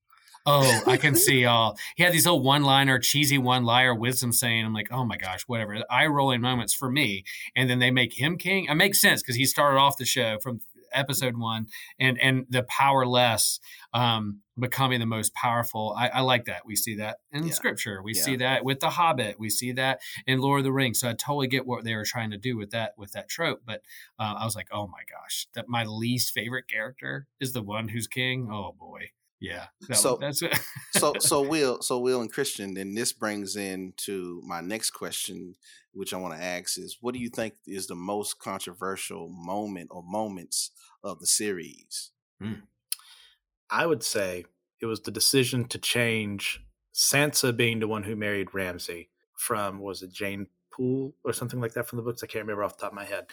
[0.45, 1.77] Oh, I can see all.
[1.95, 5.77] He had these little one-liner, cheesy one-liner wisdom saying, "I'm like, oh my gosh, whatever."
[5.89, 7.23] Eye rolling moments for me,
[7.55, 8.65] and then they make him king.
[8.65, 10.61] It makes sense because he started off the show from
[10.93, 11.67] episode one,
[11.99, 13.59] and and the powerless
[13.93, 15.95] um, becoming the most powerful.
[15.97, 16.65] I, I, like that.
[16.65, 17.53] We see that in yeah.
[17.53, 18.01] Scripture.
[18.01, 18.23] We yeah.
[18.23, 19.39] see that with the Hobbit.
[19.39, 20.99] We see that in Lord of the Rings.
[20.99, 23.61] So I totally get what they were trying to do with that with that trope.
[23.65, 23.81] But
[24.19, 27.89] uh, I was like, oh my gosh, that my least favorite character is the one
[27.89, 28.49] who's king.
[28.51, 29.11] Oh boy.
[29.41, 29.65] Yeah.
[29.87, 30.57] That, so that's it.
[30.91, 35.55] so so Will so Will and Christian, and this brings in to my next question,
[35.93, 39.89] which I want to ask is, what do you think is the most controversial moment
[39.91, 40.71] or moments
[41.03, 42.11] of the series?
[42.39, 42.53] Hmm.
[43.69, 44.45] I would say
[44.79, 50.03] it was the decision to change Sansa being the one who married Ramsay from was
[50.03, 52.23] it Jeyne Poole or something like that from the books?
[52.23, 53.25] I can't remember off the top of my head.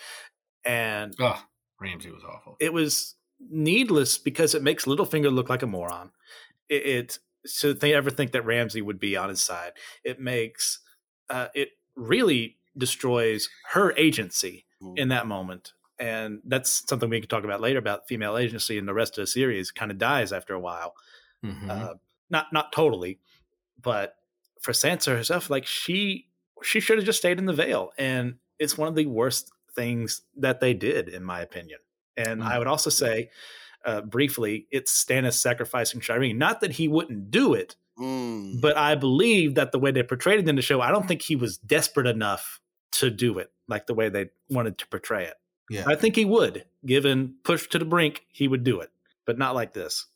[0.64, 1.42] And oh,
[1.80, 2.56] Ramsay was awful.
[2.60, 6.10] It was needless because it makes Littlefinger look like a moron.
[6.68, 9.72] It, it so they ever think that Ramsay would be on his side.
[10.04, 10.80] It makes
[11.30, 14.98] uh, it really destroys her agency mm.
[14.98, 15.72] in that moment.
[15.98, 19.22] And that's something we can talk about later about female agency and the rest of
[19.22, 20.94] the series kind of dies after a while.
[21.44, 21.70] Mm-hmm.
[21.70, 21.94] Uh,
[22.30, 23.18] not not totally,
[23.80, 24.16] but
[24.60, 26.28] for Sansa herself, like she
[26.62, 30.22] she should have just stayed in the Vale, and it's one of the worst things
[30.36, 31.78] that they did, in my opinion.
[32.18, 32.48] And mm-hmm.
[32.48, 33.30] I would also say,
[33.84, 36.36] uh, briefly, it's Stannis sacrificing Shireen.
[36.36, 38.60] Not that he wouldn't do it, mm.
[38.60, 41.22] but I believe that the way they portrayed it in the show, I don't think
[41.22, 42.60] he was desperate enough
[42.92, 45.34] to do it like the way they wanted to portray it.
[45.70, 45.84] Yeah.
[45.86, 48.90] I think he would, given push to the brink, he would do it,
[49.26, 50.06] but not like this.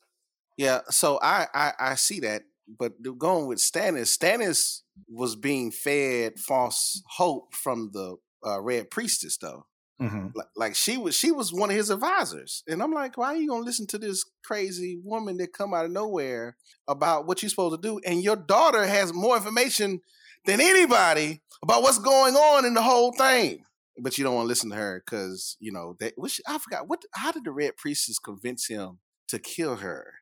[0.56, 6.38] Yeah, so I I, I see that, but going with Stannis, Stannis was being fed
[6.38, 9.66] false hope from the uh, Red Priestess, though.
[10.02, 10.28] Mm-hmm.
[10.34, 13.36] Like, like, she was she was one of his advisors, and I'm like, why are
[13.36, 16.56] you gonna listen to this crazy woman that come out of nowhere
[16.88, 18.00] about what you're supposed to do?
[18.04, 20.00] And your daughter has more information
[20.44, 23.62] than anybody about what's going on in the whole thing.
[23.98, 26.14] But you don't want to listen to her because you know that.
[26.16, 26.88] Which I forgot.
[26.88, 27.02] What?
[27.14, 30.14] How did the Red Priestess convince him to kill her?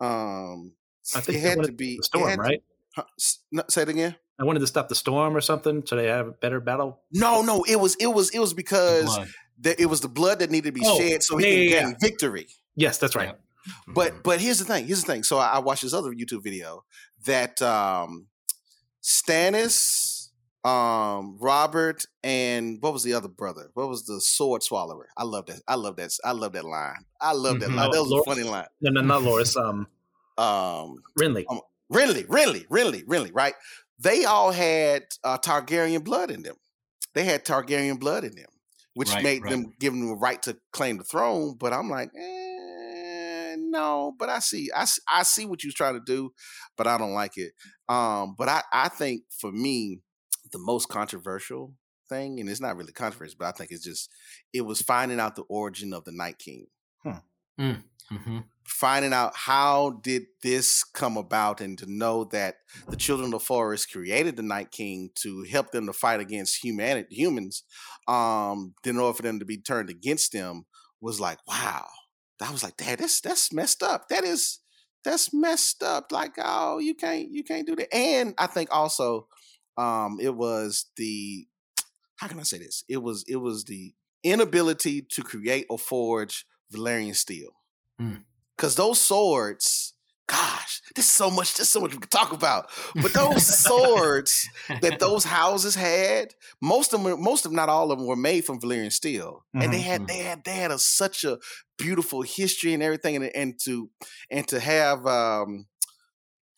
[0.00, 0.72] Um,
[1.14, 2.62] I think it had to be storm, right?
[2.96, 3.06] To,
[3.54, 4.16] huh, say it again.
[4.40, 7.00] I wanted to stop the storm or something, so they have a better battle.
[7.12, 9.18] No, no, it was it was it was because
[9.58, 11.62] the, it was the blood that needed to be oh, shed so he yeah, can
[11.62, 11.96] yeah, gain yeah.
[12.00, 12.46] victory.
[12.74, 13.34] Yes, that's right.
[13.86, 14.22] But mm-hmm.
[14.22, 14.86] but here's the thing.
[14.86, 15.22] Here's the thing.
[15.22, 16.84] So I, I watched this other YouTube video
[17.26, 18.26] that um,
[19.02, 20.30] Stannis,
[20.64, 23.70] um, Robert, and what was the other brother?
[23.74, 25.08] What was the sword swallower?
[25.16, 25.60] I love that.
[25.68, 26.10] I love that.
[26.24, 27.04] I love that line.
[27.20, 27.78] I love that mm-hmm.
[27.78, 27.90] line.
[27.92, 28.66] That was Loras, a funny line.
[28.80, 29.56] No, no, not Loras.
[29.56, 29.86] Um,
[30.38, 31.44] um, Renly.
[31.48, 31.60] Um,
[31.92, 33.30] Renly, Renly, Renly, Renly.
[33.34, 33.54] Right
[34.02, 36.56] they all had uh, Targaryen blood in them.
[37.14, 38.46] They had Targaryen blood in them,
[38.94, 39.50] which right, made right.
[39.50, 41.56] them give them the right to claim the throne.
[41.58, 44.12] But I'm like, eh, no.
[44.18, 46.32] But I see, I, I see what you're trying to do,
[46.76, 47.52] but I don't like it.
[47.88, 50.00] Um, but I, I think for me,
[50.52, 51.74] the most controversial
[52.08, 54.10] thing, and it's not really controversial, but I think it's just
[54.52, 56.66] it was finding out the origin of the Night King.
[57.02, 57.10] Hmm.
[57.60, 57.82] Mm.
[58.12, 58.38] Mm-hmm.
[58.64, 62.56] Finding out how did this come about, and to know that
[62.88, 66.62] the children of the forest created the Night King to help them to fight against
[66.62, 67.64] humanity, humans,
[68.06, 70.66] um, in order for them to be turned against them,
[71.00, 71.86] was like, wow.
[72.40, 74.08] I was like, Dad, that's that's messed up.
[74.08, 74.60] That is
[75.04, 76.12] that's messed up.
[76.12, 77.94] Like, oh, you can't you can't do that.
[77.94, 79.28] And I think also,
[79.76, 81.46] um, it was the
[82.16, 82.84] how can I say this?
[82.88, 83.94] It was it was the
[84.24, 87.50] inability to create or forge Valyrian steel.
[88.56, 88.78] Because mm.
[88.78, 89.94] those swords,
[90.26, 92.70] gosh, there's so much, there's so much we could talk about.
[92.94, 94.48] But those swords
[94.80, 98.16] that those houses had, most of them, most of them, not all of them, were
[98.16, 99.62] made from Valyrian steel, mm-hmm.
[99.62, 100.06] and they had, mm-hmm.
[100.06, 101.38] they had, they had a, such a
[101.78, 103.90] beautiful history and everything, and, and to,
[104.30, 105.66] and to have, um,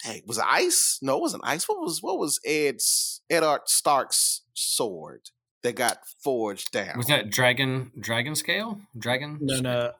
[0.03, 0.99] hey, was it ice?
[1.03, 1.69] No, it wasn't ice.
[1.69, 5.31] What was, what was Ed's, Eddard Stark's sword?
[5.65, 6.97] that got forged down.
[6.99, 8.81] Was that dragon dragon scale?
[8.97, 9.39] Dragon?
[9.41, 9.93] No, no.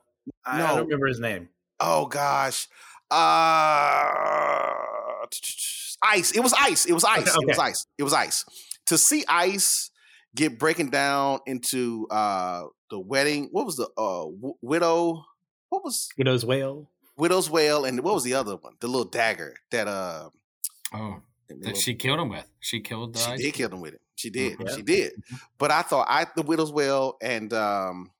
[0.45, 0.65] I, no.
[0.65, 1.49] I don't remember his name.
[1.79, 2.67] Oh gosh.
[3.11, 3.15] Uh
[6.03, 6.31] ice.
[6.31, 6.85] It was ice.
[6.85, 7.21] It was ice.
[7.21, 7.43] Okay, okay.
[7.43, 7.87] It was ice.
[7.97, 8.45] It was ice.
[8.87, 9.91] to see Ice
[10.35, 13.49] get breaking down into uh the wedding.
[13.51, 15.25] What was the uh w- widow?
[15.69, 16.89] What was Widow's Wail?
[17.17, 17.85] widow's wail?
[17.85, 18.73] And what was the other one?
[18.81, 20.29] The little dagger that uh
[20.93, 22.45] Oh, that little- she killed him with.
[22.59, 24.01] She killed the she ice did kill them with it.
[24.15, 24.57] She did.
[24.59, 24.75] Yeah.
[24.75, 25.13] She did.
[25.57, 28.11] But I thought I the widow's wail and um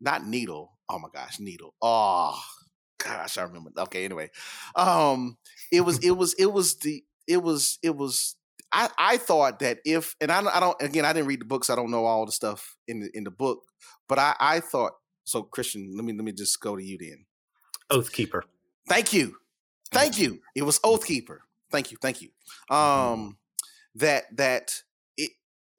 [0.00, 0.72] not needle.
[0.92, 1.74] Oh my gosh, needle.
[1.80, 2.38] Oh
[3.02, 3.70] gosh, I remember.
[3.78, 4.30] Okay, anyway.
[4.74, 5.38] Um
[5.72, 8.36] it was it was it was the it was it was
[8.72, 11.44] I, I thought that if and I, don't- I don't again I didn't read the
[11.44, 13.60] books I don't know all the stuff in the in the book
[14.08, 14.92] but I I thought
[15.24, 17.26] so Christian let me let me just go to you then
[17.90, 18.42] Oathkeeper.
[18.88, 19.36] Thank you.
[19.92, 20.40] Thank you.
[20.54, 21.38] It was Oathkeeper.
[21.72, 21.98] Thank you.
[22.00, 22.28] Thank you.
[22.74, 23.38] Um
[23.96, 24.82] that that
[25.16, 25.30] it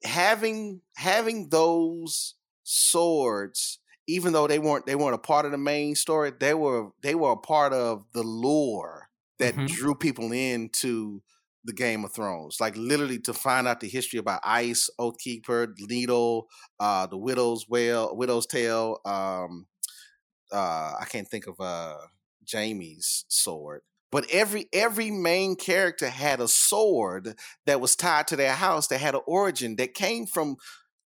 [0.04, 3.78] having having those swords
[4.08, 7.14] even though they weren't they weren't a part of the main story they were they
[7.14, 9.66] were a part of the lore that Mhm.
[9.66, 11.22] drew people into
[11.64, 16.48] the Game of Thrones like literally to find out the history about Ice Oathkeeper Needle
[16.80, 19.66] uh the Widow's Wail Widow's Tale um
[20.52, 21.98] uh I can't think of uh
[22.50, 23.82] Jaime's sword.
[24.10, 28.98] But every every main character had a sword that was tied to their house that
[28.98, 30.56] had an origin that came from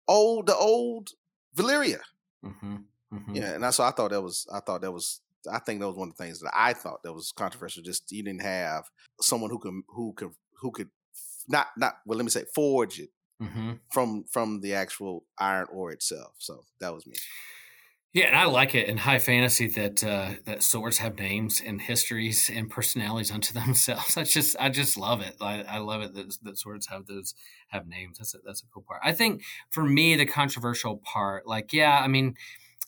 [0.07, 1.11] old the old
[1.55, 2.01] Valyria.
[2.45, 2.75] Hmm
[3.11, 5.21] hmm Yeah, and that's why I thought that was I thought that was
[5.51, 7.83] I think that was one of the things that I thought that was controversial.
[7.83, 8.85] Just you didn't have
[9.21, 10.31] someone who can who could
[10.61, 10.89] who could
[11.47, 13.09] not not well let me say forge it
[13.41, 16.33] hmm from from the actual iron ore itself.
[16.39, 17.15] So that was me.
[18.15, 21.81] Yeah, and I like it in high fantasy that uh, that swords have names and
[21.81, 24.15] histories and personalities unto themselves.
[24.15, 25.35] I just I just love it.
[25.41, 27.35] I, I love it that, that swords have those
[27.67, 28.17] have names.
[28.17, 29.01] That's a, that's a cool part.
[29.03, 32.35] I think for me the controversial part, like yeah, I mean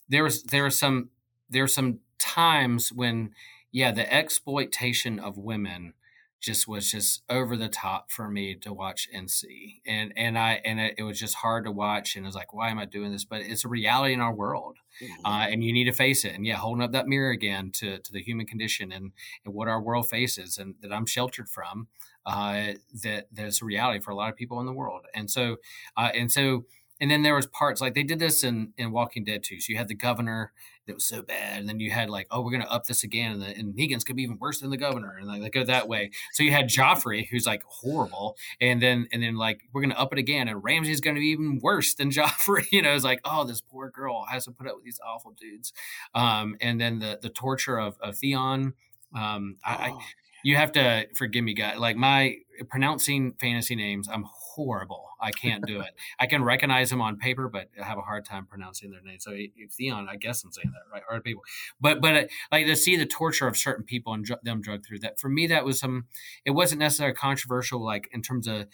[0.08, 1.10] there was there was some
[1.50, 3.32] there were some times when
[3.70, 5.94] yeah the exploitation of women
[6.40, 10.62] just was just over the top for me to watch and see and and i
[10.64, 12.86] and it, it was just hard to watch and it was like why am i
[12.86, 13.26] doing this?
[13.26, 15.10] But it's a reality in our world Mhm.
[15.26, 18.00] uh, and you need to face it and yeah holding up that mirror again to,
[18.00, 19.12] to the human condition and,
[19.46, 21.88] and what our world faces and that i'm sheltered from
[22.26, 22.74] uh,
[23.04, 25.06] that there's a reality for a lot of people in the world.
[25.14, 25.58] And so
[25.96, 26.66] uh, and so
[27.00, 29.60] and then there was parts like they did this in in walking dead too.
[29.60, 30.52] So you had the governor
[30.88, 33.34] that was so bad and then you had like oh we're gonna up this again
[33.34, 35.64] and, the, and negan's gonna be even worse than the governor and like they go
[35.64, 36.12] that way.
[36.34, 40.14] So you had joffrey who's like horrible and then and then like we're gonna up
[40.14, 42.94] it again and Ramsay's gonna be even worse than joffrey you know?
[42.94, 45.74] It's like oh this poor girl has to put up with these awful dudes.
[46.16, 48.74] Um and then the the torture of, of theon
[49.16, 50.02] um I, I Oh.
[50.48, 52.36] You have to forgive me guys like my
[52.70, 54.24] pronouncing fantasy names i'm
[54.58, 55.04] horrible.
[55.20, 55.92] I can't do it.
[56.20, 59.26] I can recognize them on paper but i have a hard time pronouncing their names
[59.26, 59.36] so
[59.78, 61.04] theon i guess i'm saying that right?
[61.10, 61.44] Or people.
[61.82, 64.86] But but uh, like to see the torture of certain people and dr- them drug
[64.86, 66.06] through that for me that was some
[66.46, 68.68] it wasn't necessarily controversial like in terms of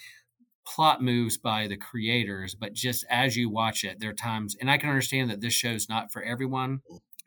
[0.66, 4.70] plot moves by the creators but just as you watch it there are times and
[4.70, 6.82] i can understand that this show's not for everyone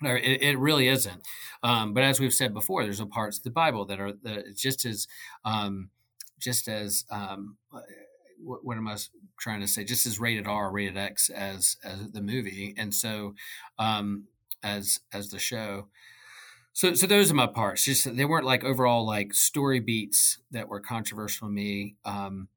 [0.04, 1.22] or it, it really isn't.
[1.62, 4.56] Um, but as we've said before there's some parts of the bible that are that
[4.56, 5.06] just as
[5.44, 5.90] um,
[6.38, 7.80] just as um, uh,
[8.42, 8.96] what, what am I
[9.38, 9.84] trying to say?
[9.84, 12.74] Just as rated r rated x as as the movie.
[12.76, 13.34] And so
[13.78, 14.24] um,
[14.62, 15.88] as as the show.
[16.72, 17.84] So so those are my parts.
[17.84, 21.96] Just they weren't like overall like story beats that were controversial to me.
[22.04, 22.48] Um,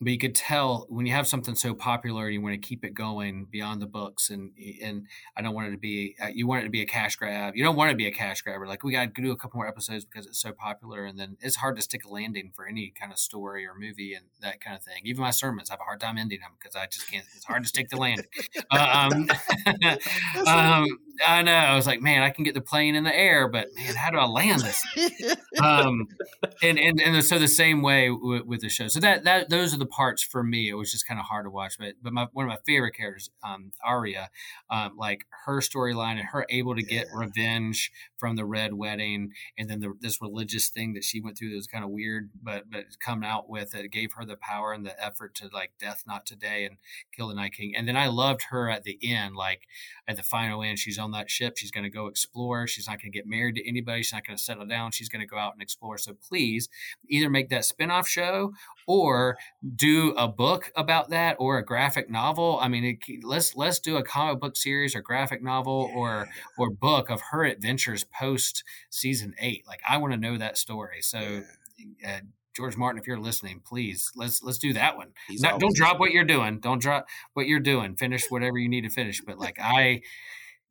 [0.00, 2.94] but you could tell when you have something so popular you want to keep it
[2.94, 6.62] going beyond the books and and I don't want it to be uh, you want
[6.62, 7.56] it to be a cash grab.
[7.56, 9.36] You don't want it to be a cash grabber like we got to do a
[9.36, 12.52] couple more episodes because it's so popular and then it's hard to stick a landing
[12.54, 15.02] for any kind of story or movie and that kind of thing.
[15.04, 17.44] Even my sermons I have a hard time ending them because I just can't it's
[17.44, 18.26] hard to stick the landing.
[18.70, 19.28] Um,
[20.46, 20.86] um,
[21.26, 23.68] I know I was like man I can get the plane in the air but
[23.74, 24.82] man how do I land this?
[25.60, 26.06] Um,
[26.62, 28.86] and, and and so the same way with, with the show.
[28.86, 30.68] So that that those are the parts for me.
[30.68, 32.94] It was just kind of hard to watch, but but my, one of my favorite
[32.94, 34.30] characters, um, Arya,
[34.70, 37.18] um, like her storyline and her able to get Yeah.
[37.18, 41.50] revenge from the Red Wedding, and then the, this religious thing that she went through
[41.50, 44.72] that was kind of weird, but but come out with it gave her the power
[44.72, 46.76] and the effort to like death not today and
[47.16, 47.74] kill the Night King.
[47.76, 49.62] And then I loved her at the end, like
[50.06, 51.56] at the final end, she's on that ship.
[51.56, 52.66] She's going to go explore.
[52.66, 54.02] She's not going to get married to anybody.
[54.02, 54.90] She's not going to settle down.
[54.90, 55.98] She's going to go out and explore.
[55.98, 56.68] So please
[57.08, 58.52] either make that spinoff show
[58.88, 59.36] or
[59.76, 62.58] do a book about that or a graphic novel.
[62.60, 66.26] I mean, it, let's let's do a comic book series or graphic novel or
[66.56, 69.64] or book of her adventures post season eight.
[69.68, 71.02] Like I want to know that story.
[71.02, 71.42] So.
[72.04, 72.20] Uh,
[72.56, 75.12] George Martin, if you're listening, please let's let's do that one.
[75.30, 76.58] Not, don't drop what you're doing.
[76.58, 77.94] Don't drop what you're doing.
[77.94, 79.20] Finish whatever you need to finish.
[79.20, 80.00] But like I,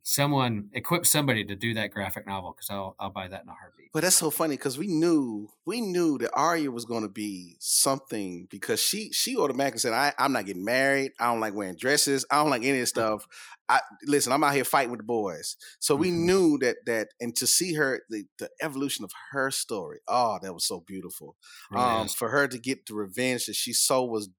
[0.07, 3.53] someone equip somebody to do that graphic novel because I'll I'll buy that in a
[3.53, 3.91] heartbeat.
[3.91, 7.57] But that's so funny because we knew we knew that Arya was going to be
[7.59, 11.11] something because she she automatically said, I, "I'm not getting married.
[11.19, 12.25] I don't like wearing dresses.
[12.31, 13.27] I don't like any of this stuff.
[13.67, 14.31] I listen.
[14.31, 16.25] I'm out here fighting with the boys." So we Mhm.
[16.25, 19.99] knew that that and to see her the, the evolution of her story.
[20.07, 21.35] Oh, that was so beautiful.
[21.69, 24.29] Really um, for her to get the revenge that she so was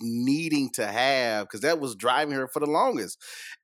[0.00, 3.18] needing to have because that was driving her for the longest.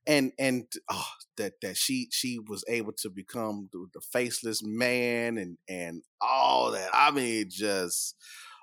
[0.07, 1.07] And and oh,
[1.37, 6.72] that that she she was able to become the, the faceless man and and all
[6.72, 6.91] that.
[6.93, 8.16] I mean just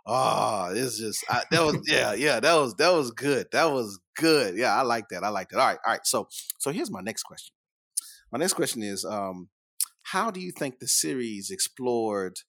[0.06, 3.48] oh it's just I, that was yeah yeah that was that was good.
[3.52, 4.58] That was good.
[4.58, 5.24] Yeah i like that.
[5.24, 5.60] I like that.
[5.60, 6.06] All right all right.
[6.06, 7.54] So so here's my next question.
[8.32, 9.50] My next question is um
[10.04, 12.40] how do you think the series explored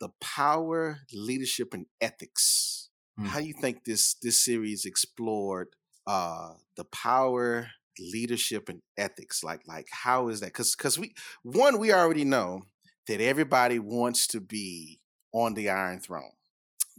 [0.00, 2.87] the power leadership and ethics
[3.18, 3.26] Hmm.
[3.26, 5.68] how do you think this this series explored
[6.06, 9.42] uh the power leadership and ethics?
[9.42, 10.46] Like like how is that?
[10.46, 12.62] Because because we one we already know
[13.08, 15.00] that everybody wants to be
[15.32, 16.30] on the iron throne.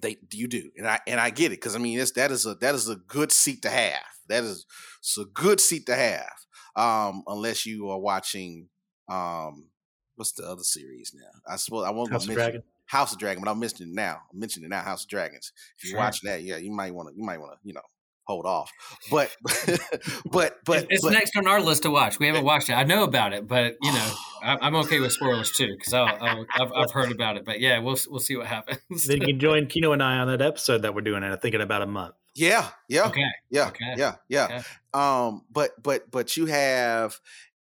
[0.01, 2.55] They you do and i and i get it because i mean that is a
[2.55, 4.05] that is a good seat to have.
[4.27, 4.65] That is
[4.99, 6.31] it's a good seat to have
[6.75, 8.67] um unless you are watching
[9.09, 9.69] um
[10.15, 11.31] what's the other series now?
[11.47, 12.63] I suppose i won't House mention Dragon.
[12.89, 14.17] House of Dragon, but I'm mentioning it now.
[14.33, 15.53] I'm mentioning it now, House of Dragons.
[15.77, 15.99] If you're Sure.
[15.99, 17.81] watching that, yeah, you might want to, you might want to, you know,
[18.25, 18.71] hold off.
[19.11, 19.29] But,
[20.31, 22.19] but, but, It's- it's but, next on our list to watch.
[22.19, 22.73] We haven't watched it.
[22.73, 24.11] I know about it, but you know,
[24.43, 27.45] I- I'm okay with spoilers too because I've, I've heard about it.
[27.45, 29.05] But yeah, we'll we'll see what happens.
[29.05, 31.37] then you can join Kino and I on that episode that we're doing, and I
[31.37, 32.15] think in about a month.
[32.35, 33.23] yeah, yeah, okay.
[33.51, 34.45] yeah, okay, yeah, yeah.
[34.45, 34.61] okay.
[34.93, 37.19] Um, but, but, but you have,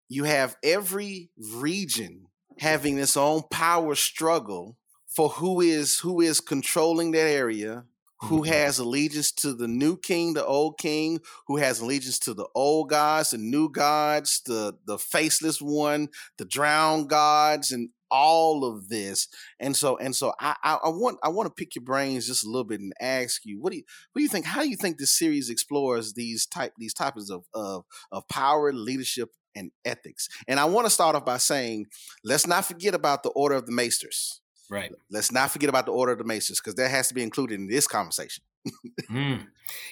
[0.08, 2.28] you have every region
[2.60, 4.78] having its own power struggle
[5.18, 7.86] for who is who is controlling that area
[8.22, 8.48] who Mhm.
[8.48, 12.90] has allegiance to the new king, the old king, who has allegiance to the old
[12.90, 19.28] gods, the new gods, the the faceless one, the drowned gods, and all of this.
[19.60, 22.46] And so, and so, I, I, I want I want to pick your brains just
[22.46, 24.46] a little bit and ask you, what do you what do you think?
[24.46, 28.74] How do you think this series explores these type these topics of of of power,
[28.74, 30.28] leadership, and ethics?
[30.48, 31.88] And I want to start off by saying,
[32.24, 34.42] let's not forget about the order of the maesters.
[34.70, 34.92] Right.
[35.10, 37.60] Let's not forget about the order of the maesters because that has to be included
[37.60, 38.44] in this conversation.
[39.10, 39.48] Mm.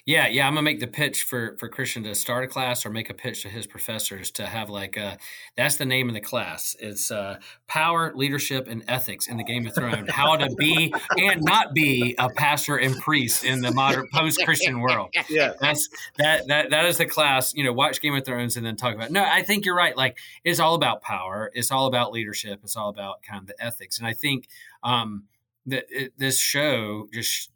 [0.05, 0.47] Yeah, yeah.
[0.47, 3.13] I'm gonna make the pitch for for Christian to start a class or make a
[3.13, 5.18] pitch to his professors to have like uh
[5.55, 6.76] that's the name of the class.
[6.80, 10.09] It's uh power, leadership, and ethics in the Game of Thrones.
[10.09, 14.80] How to be and not be a pastor and priest in the modern post Christian
[14.80, 15.13] world.
[15.30, 15.53] Yeah.
[15.59, 17.53] That's that that that is the class.
[17.53, 19.11] You know, watch Game of Thrones and then talk about.
[19.11, 19.95] No, I think you're right.
[19.95, 21.51] Like it's all about power.
[21.53, 22.59] It's all about leadership.
[22.63, 23.97] It's all about kind of the ethics.
[23.97, 24.47] And I think
[24.84, 25.24] um
[25.66, 27.49] that it, this show just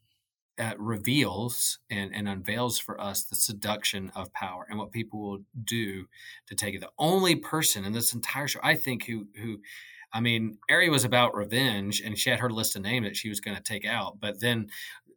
[0.77, 6.05] reveals and, and unveils for us the seduction of power and what people will do
[6.47, 6.81] to take it.
[6.81, 9.59] The only person in this entire show, I think, who who,
[10.11, 13.29] I mean, Arya was about revenge, and she had her list of names that she
[13.29, 14.19] was going to take out.
[14.19, 14.67] But then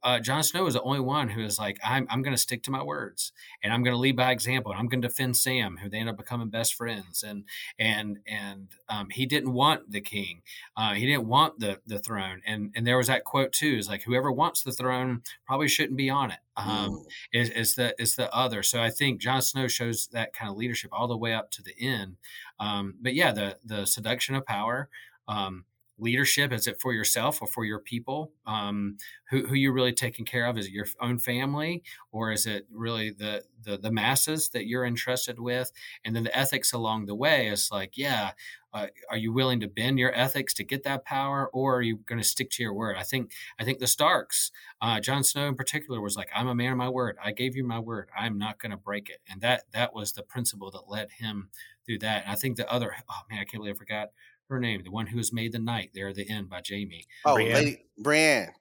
[0.03, 2.62] uh, Jon Snow is the only one who is like, I'm I'm going to stick
[2.64, 3.32] to my words,
[3.62, 5.98] and I'm going to lead by example, and I'm going to defend Sam, who they
[5.98, 7.44] end up becoming best friends, and
[7.78, 10.42] and and um, he didn't want the king,
[10.76, 13.88] uh, he didn't want the the throne, and and there was that quote too, is
[13.88, 16.38] like whoever wants the throne probably shouldn't be on it.
[16.57, 17.05] Um, Mm.
[17.32, 18.62] is, is the is the other.
[18.62, 21.62] So I think Jon Snow shows that kind of leadership all the way up to
[21.62, 22.16] the end.
[22.61, 24.88] Um, but yeah, the the seduction of power,
[25.28, 25.64] um,
[26.03, 28.32] leadership is it for yourself or for your people?
[28.46, 28.96] Um,
[29.30, 30.59] who who you're really taking care of?
[30.59, 34.84] Is it your own family or is it really the the the masses that you're
[34.84, 35.72] entrusted with?
[36.05, 38.32] And then the ethics along the way is like, yeah.
[38.74, 41.98] Uh, are you willing to bend your ethics to get that power, or are you
[42.07, 42.96] going to stick to your word?
[42.96, 44.50] I think I think the Starks,
[44.80, 47.18] uh, Jon Snow in particular, was like, "I'm a man of my word.
[47.22, 48.09] I gave you my word.
[48.16, 51.50] I'm not going to break it." And that that was the principle that led him
[51.84, 52.22] through that.
[52.22, 54.09] And I think the other, oh man, I can't believe I forgot
[54.53, 57.07] her name, the one who was made the knight there at the end by Jaime.
[57.24, 57.55] Oh, Brienne.
[57.55, 58.53] Lady Brienne.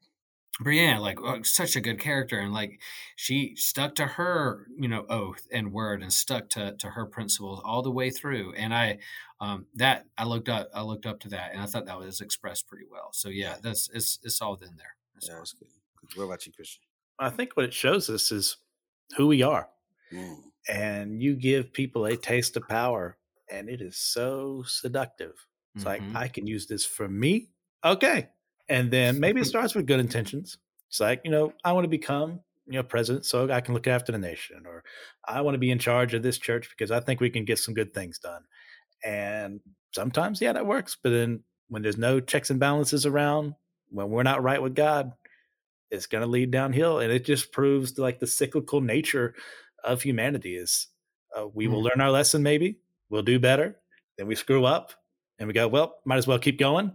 [0.59, 2.81] Brienne, like oh, such a good character, and like
[3.15, 7.61] she stuck to her, you know, oath and word, and stuck to to her principles
[7.63, 8.53] all the way through.
[8.53, 8.99] And I,
[9.39, 12.21] um, that I looked up, I looked up to that, and I thought that was
[12.21, 13.09] expressed pretty well.
[13.13, 14.95] So yeah, that's it's it's all in there.
[15.15, 15.39] That's Yeah, all.
[15.39, 15.69] that's good.
[16.15, 16.83] What about you, Christian?
[17.17, 18.57] I think what it shows us is
[19.15, 19.69] who we are.
[20.11, 20.37] Mm.
[20.69, 23.17] And you give people a taste of power,
[23.49, 25.47] and it is so seductive.
[25.75, 26.15] It's like, Mhm.
[26.15, 27.49] I can use this for me.
[27.83, 28.29] Okay.
[28.69, 30.57] And then maybe it starts with good intentions.
[30.89, 33.87] It's like, you know, I want to become, you know, president so I can look
[33.87, 34.83] after the nation, or
[35.25, 37.59] I want to be in charge of this church because I think we can get
[37.59, 38.43] some good things done.
[39.03, 39.61] And
[39.93, 40.95] sometimes, yeah, that works.
[41.01, 43.55] But then when there's no checks and balances around,
[43.89, 45.13] when we're not right with God,
[45.89, 46.99] it's going to lead downhill.
[46.99, 49.35] And it just proves like the cyclical nature
[49.83, 50.87] of humanity is
[51.37, 51.85] uh, we will Mm.
[51.91, 53.77] learn our lesson, maybe we'll do better.
[54.17, 54.93] then we screw up,
[55.41, 56.91] and we go, well, might as well keep going,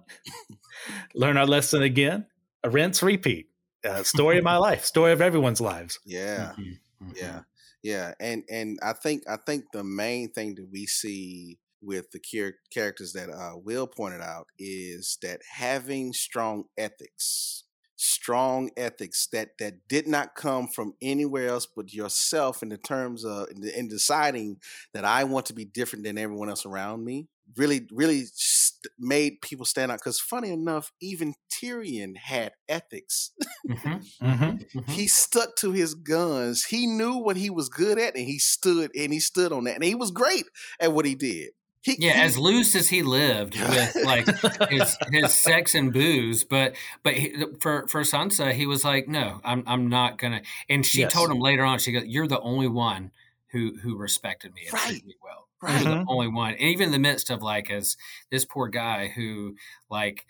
[1.16, 2.26] learn our lesson again,
[2.62, 3.48] a rinse, repeat.
[3.84, 5.98] Uh, story of my life, story of everyone's lives.
[6.06, 7.10] Yeah, mm-hmm.
[7.16, 7.38] yeah, mm-hmm.
[7.82, 8.14] yeah.
[8.20, 12.58] And and I think I think the main thing that we see with the char-
[12.72, 17.64] characters that uh, Will pointed out is that having strong ethics
[17.98, 23.24] strong ethics that that did not come from anywhere else but yourself in the terms
[23.24, 24.58] of in, in deciding
[24.92, 27.26] that I want to be different than everyone else around me
[27.56, 33.32] really really st- made people stand out because funny enough even Tyrion had ethics
[33.68, 33.88] mm-hmm.
[34.26, 34.78] Mm-hmm.
[34.78, 34.92] mm-hmm.
[34.92, 38.90] he stuck to his guns he knew what he was good at and he stood
[38.94, 40.44] and he stood on that and he was great
[40.80, 41.50] at what he did
[41.86, 44.26] he, yeah, he, as loose as he lived with like
[44.70, 46.74] his his sex and booze, but
[47.04, 50.42] but he, for for Sansa, he was like, no, I'm I'm not gonna.
[50.68, 51.12] And she yes.
[51.12, 53.12] told him later on, she goes, "You're the only one
[53.52, 55.00] who who respected me and right.
[55.22, 55.45] well.
[55.62, 55.88] Right.
[55.88, 57.96] The only one." And even in the midst of like as
[58.30, 59.56] this poor guy who
[59.90, 60.26] like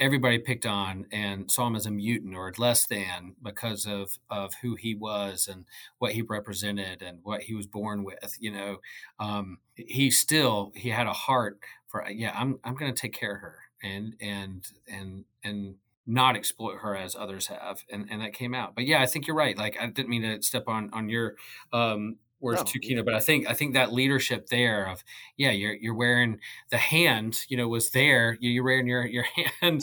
[0.00, 4.52] everybody picked on and saw him as a mutant or less than because of of
[4.62, 5.64] who he was and
[5.98, 8.78] what he represented and what he was born with you know
[9.18, 11.58] um, he still he had a heart
[11.88, 15.74] for yeah i'm i'm going to take care of her and and and and
[16.06, 19.26] not exploit her as others have and and that came out but yeah i think
[19.26, 21.34] you're right like i didn't mean to step on on your
[21.72, 22.64] um words no.
[22.64, 25.02] too keen, but I think I think that leadership there of
[25.36, 26.38] yeah, you're you're wearing
[26.70, 28.36] the hand, you know, was there.
[28.40, 29.24] You're wearing your your
[29.60, 29.82] hand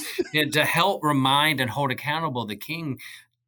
[0.52, 3.00] to help remind and hold accountable the king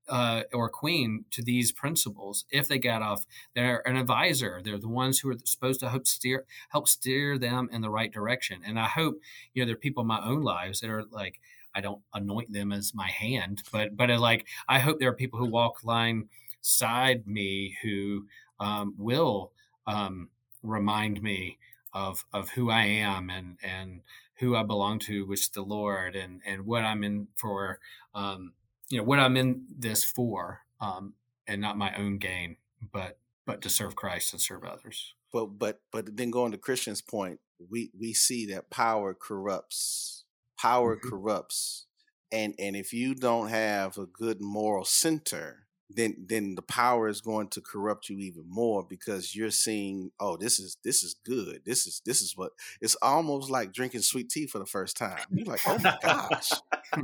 [0.10, 2.46] uh, or queen to these principles.
[2.52, 4.62] If they get off, they're an advisor.
[4.64, 8.12] They're the ones who are supposed to help steer help steer them in the right
[8.12, 8.62] direction.
[8.66, 9.20] And I hope
[9.54, 11.40] you know there are people in my own lives that are like
[11.76, 15.40] I don't anoint them as my hand, but but like I hope there are people
[15.40, 16.30] who walk line
[16.62, 18.26] side me who
[18.60, 19.52] um, will
[19.86, 20.30] um,
[20.64, 21.58] remind me
[21.94, 24.02] of of who I am and and
[24.40, 27.80] who I belong to, which is the Lord, and and what I'm in for,
[28.14, 28.54] um,
[28.90, 31.14] you know, what I'm in this for, um,
[31.48, 32.58] and not my own gain,
[32.92, 35.16] but but to serve Christ and serve others.
[35.34, 37.40] But but but then going to Christian's point,
[37.70, 40.24] we we see that power corrupts.
[40.60, 41.10] Power mm-hmm.
[41.10, 41.86] corrupts,
[42.32, 47.22] and and if you don't have a good moral center, then then the power is
[47.22, 51.62] going to corrupt you even more because you're seeing oh this is this is good.
[51.66, 55.20] This is this is what it's almost like drinking sweet tea for the first time.
[55.32, 56.52] You're like oh my gosh.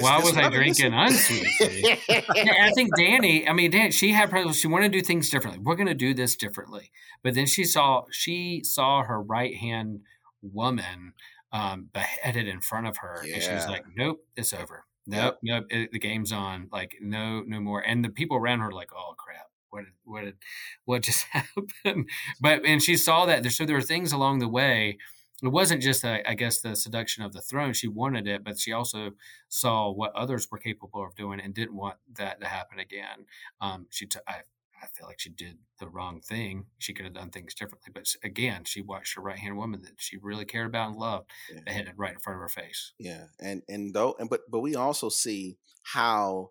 [0.00, 1.96] Why was i drinking unsweet tea?
[2.08, 5.62] I think Dany i mean dan she had problems she wanted to do things differently.
[5.62, 6.90] We're going to do this differently.
[7.22, 10.00] But then she saw she saw her right hand
[10.42, 11.14] woman
[11.52, 13.34] um, beheaded in front of her yeah.
[13.34, 15.66] and she was like nope it's over Nope, nope.
[15.70, 16.68] It, the game's on.
[16.72, 17.80] Like no, no more.
[17.80, 20.36] And the people around her are like, oh crap, what, did, what, did,
[20.84, 22.08] what just happened?
[22.40, 23.42] But and she saw that.
[23.42, 24.98] There, so there were things along the way.
[25.42, 27.72] It wasn't just, a, I guess, the seduction of the throne.
[27.72, 29.12] She wanted it, but she also
[29.48, 33.24] saw what others were capable of doing and didn't want that to happen again.
[33.58, 34.42] Um, she, t- I
[34.82, 36.66] I feel like she did the wrong thing.
[36.78, 37.90] She could have done things differently.
[37.92, 41.30] But again, she watched her right hand woman that she really cared about and loved
[41.52, 41.60] yeah.
[41.66, 42.92] that hit it right in front of her face.
[42.98, 46.50] Yeah, and and though, and but but we also see how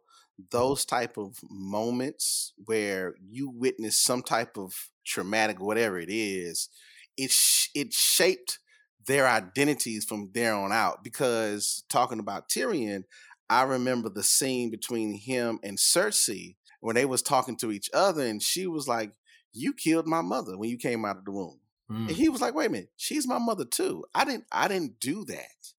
[0.51, 4.73] those type of moments where you witness some type of
[5.05, 6.69] traumatic whatever it is,
[7.17, 8.59] it sh- it shaped
[9.05, 11.03] their identities from there on out.
[11.03, 13.03] Because talking about Tyrion,
[13.49, 18.25] I remember the scene between him and Cersei when they was talking to each other,
[18.25, 19.11] and she was like,
[19.53, 21.59] "You killed my mother when you came out of the womb,"
[21.89, 22.07] mm.
[22.07, 24.05] and he was like, "Wait a minute, she's my mother too.
[24.13, 25.73] I didn't, I didn't do that."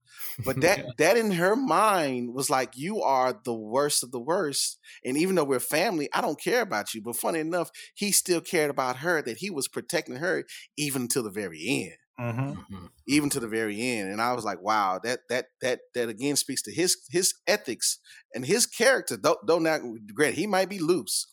[0.44, 0.90] But that yeah.
[0.98, 5.34] that in her mind was like, "You are the worst of the worst," and even
[5.34, 7.02] though we're family, I don't care about you.
[7.02, 9.22] But funny enough, he still cared about her.
[9.22, 10.44] That he was protecting her
[10.76, 11.96] even to the very end.
[12.20, 12.40] Mm-hmm.
[12.40, 12.86] mm-hmm.
[13.06, 16.36] Even to the very end, and I was like, "Wow, that that that that again
[16.36, 17.98] speaks to his his ethics
[18.34, 19.16] and his character.
[19.16, 20.34] Don't don't not regret.
[20.34, 21.26] He might be loose.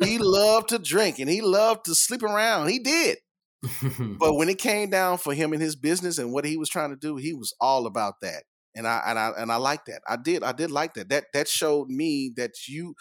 [0.00, 2.68] he loved to drink and he loved to sleep around.
[2.68, 3.18] He did,
[4.18, 6.90] but when it came down for him and his business and what he was trying
[6.90, 8.44] to do, he was all about that.
[8.74, 10.00] And I and I and I like that.
[10.08, 11.10] I did I did like that.
[11.10, 12.94] That that showed me that you,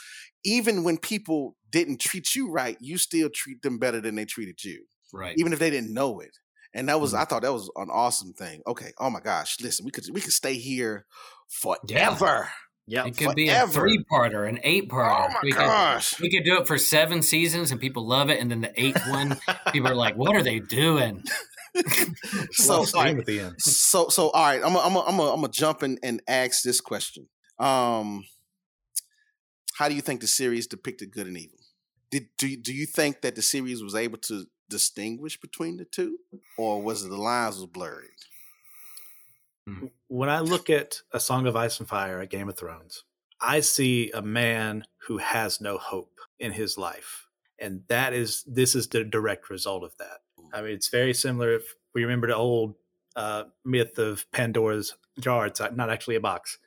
[0.43, 4.63] even when people didn't treat you right, you still treat them better than they treated
[4.65, 4.83] you.
[5.13, 5.35] Right.
[5.37, 6.31] Even if they didn't know it
[6.73, 7.21] and that was mm-hmm.
[7.21, 8.61] I thought that was an awesome thing.
[8.67, 11.05] Okay, oh my gosh, listen, we could we could stay here
[11.49, 12.49] forever.
[12.87, 13.35] Yeah, it could forever.
[13.35, 15.25] be a three parter, an eight parter.
[15.25, 18.29] Oh my we gosh, could, we could do it for seven seasons, and people love
[18.29, 18.39] it.
[18.39, 19.39] And then the eighth one,
[19.71, 21.23] people are like, "What are they doing?"
[22.51, 23.55] so, right, at the end.
[23.61, 24.61] so, so, all right.
[24.63, 27.27] I'm, a, I'm, a, I'm, a, I'm gonna jump in and ask this question.
[27.59, 28.23] Um,
[29.75, 31.59] how do you think the series depicted good and evil?
[32.09, 35.85] Did do you, do you think that the series was able to distinguish between the
[35.85, 36.17] two,
[36.57, 38.07] or was it the lines was blurred?
[40.07, 43.03] When I look at A Song of Ice and Fire, a Game of Thrones,
[43.39, 47.27] I see a man who has no hope in his life.
[47.59, 50.21] And that is, this is the direct result of that.
[50.53, 52.75] I mean, it's very similar if we remember the old
[53.15, 55.45] uh, myth of Pandora's jar.
[55.45, 56.57] It's not actually a box.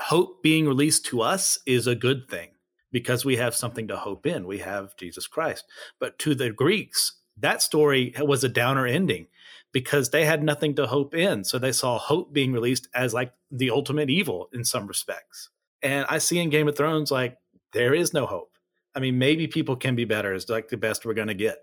[0.00, 2.50] Hope being released to us is a good thing
[2.92, 4.46] because we have something to hope in.
[4.46, 5.64] We have Jesus Christ.
[5.98, 9.26] But to the Greeks, that story was a downer ending
[9.72, 11.44] because they had nothing to hope in.
[11.44, 15.50] So they saw hope being released as like the ultimate evil in some respects.
[15.82, 17.38] And I see in Game of Thrones, like,
[17.72, 18.52] there is no hope.
[18.94, 21.58] I mean, maybe people can be better, is like the best we're going to get.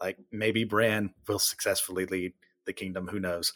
[0.00, 2.34] Like, maybe Bran will successfully lead
[2.66, 3.52] the kingdom, who knows?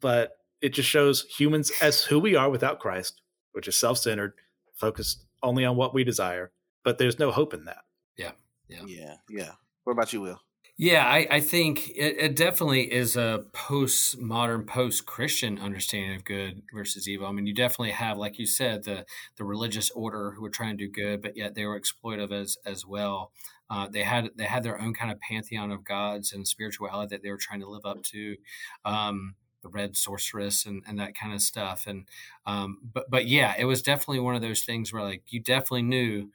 [0.00, 4.34] But it just shows humans as who we are without Christ, which is self centered,
[4.74, 6.50] focused only on what we desire.
[6.82, 7.84] But there's no hope in that.
[8.16, 8.32] Yeah.
[8.68, 8.82] Yeah.
[8.86, 9.14] Yeah.
[9.30, 9.52] Yeah.
[9.84, 10.40] What about you, Will?
[10.78, 17.08] Yeah, I, I think it, it, definitely is a post-modern, post-Christian understanding of good versus
[17.08, 17.26] evil.
[17.26, 19.06] I mean, you definitely have, like you said, the
[19.38, 22.58] the religious order who were trying to do good, but yet they were exploitive as
[22.66, 23.32] as well.
[23.70, 27.22] Uh, they had they had their own kind of pantheon of gods and spirituality that
[27.22, 28.36] they were trying to live up to.
[28.84, 31.86] Um, the red sorceress and, and that kind of stuff.
[31.88, 32.04] And
[32.44, 35.82] um, but but yeah, it was definitely one of those things where like you definitely
[35.82, 36.30] knew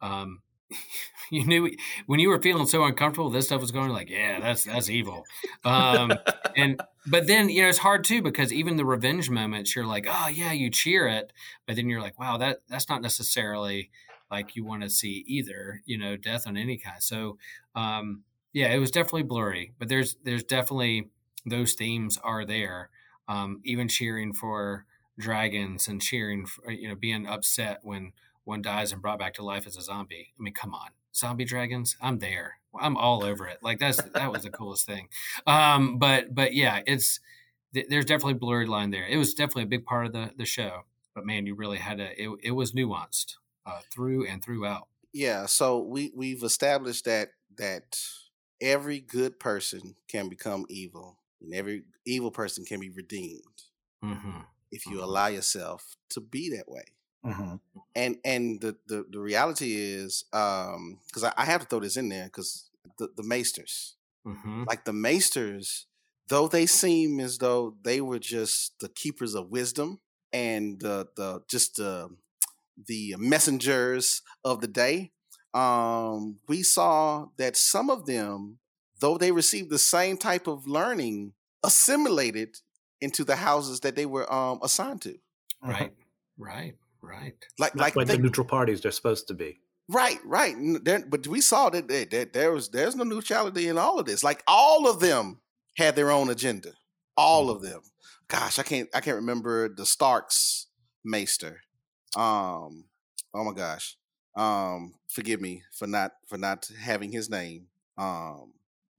[0.00, 0.42] um,
[1.30, 1.70] you knew
[2.06, 5.24] when you were feeling so uncomfortable, this stuff was going like, yeah, that's that's evil.
[5.64, 6.12] Um,
[6.56, 10.06] and but then you know it's hard too because even the revenge moments, you're like,
[10.08, 11.32] oh yeah, you cheer it,
[11.66, 13.90] but then you're like, wow, that that's not necessarily
[14.30, 15.82] like you want to see either.
[15.84, 17.02] You know, death on any kind.
[17.02, 17.38] So
[17.74, 21.08] um, yeah, it was definitely blurry, but there's there's definitely
[21.46, 22.90] those themes are there.
[23.28, 24.84] Um, even cheering for
[25.18, 28.12] dragons and cheering, for, you know, being upset when
[28.44, 30.32] one dies and brought back to life as a zombie.
[30.38, 31.96] I mean, come on, zombie dragons.
[32.00, 32.58] I'm there.
[32.78, 33.58] I'm all over it.
[33.62, 35.08] Like that's that was the coolest thing.
[35.46, 37.20] Um, but but yeah, it's
[37.74, 39.06] th- there's definitely a blurred line there.
[39.06, 40.82] It was definitely a big part of the the show.
[41.14, 42.22] But man, you really had to.
[42.22, 43.34] It, it was nuanced
[43.66, 44.88] uh, through and throughout.
[45.12, 45.46] Yeah.
[45.46, 47.28] So we we've established that
[47.58, 47.98] that
[48.60, 53.42] every good person can become evil, and every evil person can be redeemed
[54.02, 54.38] mm-hmm.
[54.70, 55.04] if you mm-hmm.
[55.04, 56.84] allow yourself to be that way.
[57.24, 57.54] Mm-hmm.
[57.94, 61.96] And and the, the the reality is, um, because I, I, have to throw this
[61.96, 62.68] in there because
[62.98, 63.94] the the Maesters,
[64.26, 64.64] mm-hmm.
[64.66, 65.86] like the Maesters,
[66.28, 70.00] though they seem as though they were just the keepers of wisdom
[70.32, 72.08] and the the just the
[72.86, 75.12] the messengers of the day,
[75.54, 78.58] um, we saw that some of them,
[79.00, 82.56] though they received the same type of learning, assimilated
[83.00, 85.18] into the houses that they were um, assigned to.
[85.62, 85.92] Right,
[86.38, 86.74] right.
[87.02, 87.34] Right.
[87.58, 89.60] Like Not like they, the neutral parties they're supposed to be.
[89.88, 90.54] Right, right.
[91.10, 94.22] but we saw that, that, that there was there's no neutrality in all of this.
[94.22, 95.40] Like all of them
[95.76, 96.72] had their own agenda.
[97.16, 97.82] All mm of them.
[98.28, 100.68] Gosh, I can't I can't remember the Starks
[101.04, 101.60] Maester.
[102.16, 102.84] Um
[103.34, 103.98] oh my gosh.
[104.36, 107.66] Um forgive me for not for not having his name.
[107.98, 108.54] Um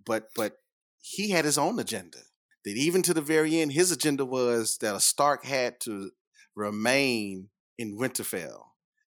[0.05, 0.57] but but
[1.01, 2.19] he had his own agenda.
[2.65, 6.11] That even to the very end, his agenda was that a Stark had to
[6.55, 8.65] remain in Winterfell.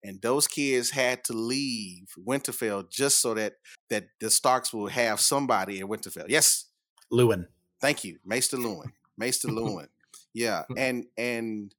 [0.03, 3.55] And those kids had to leave Winterfell just so that
[3.89, 6.25] that the Starks will have somebody in Winterfell.
[6.29, 6.65] Yes,
[7.11, 7.47] Luwin.
[7.81, 8.91] Thank you, Maester Luwin.
[9.17, 9.87] Maester Luwin.
[10.33, 11.73] Yeah, and and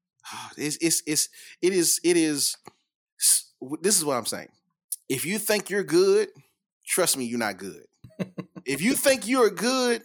[0.57, 1.28] it's it's it's
[1.62, 2.57] it is it is.
[3.81, 4.49] This is what I'm saying.
[5.09, 6.28] If you think you're good,
[6.87, 7.85] trust me, you're not good.
[8.64, 10.03] if you think you're good,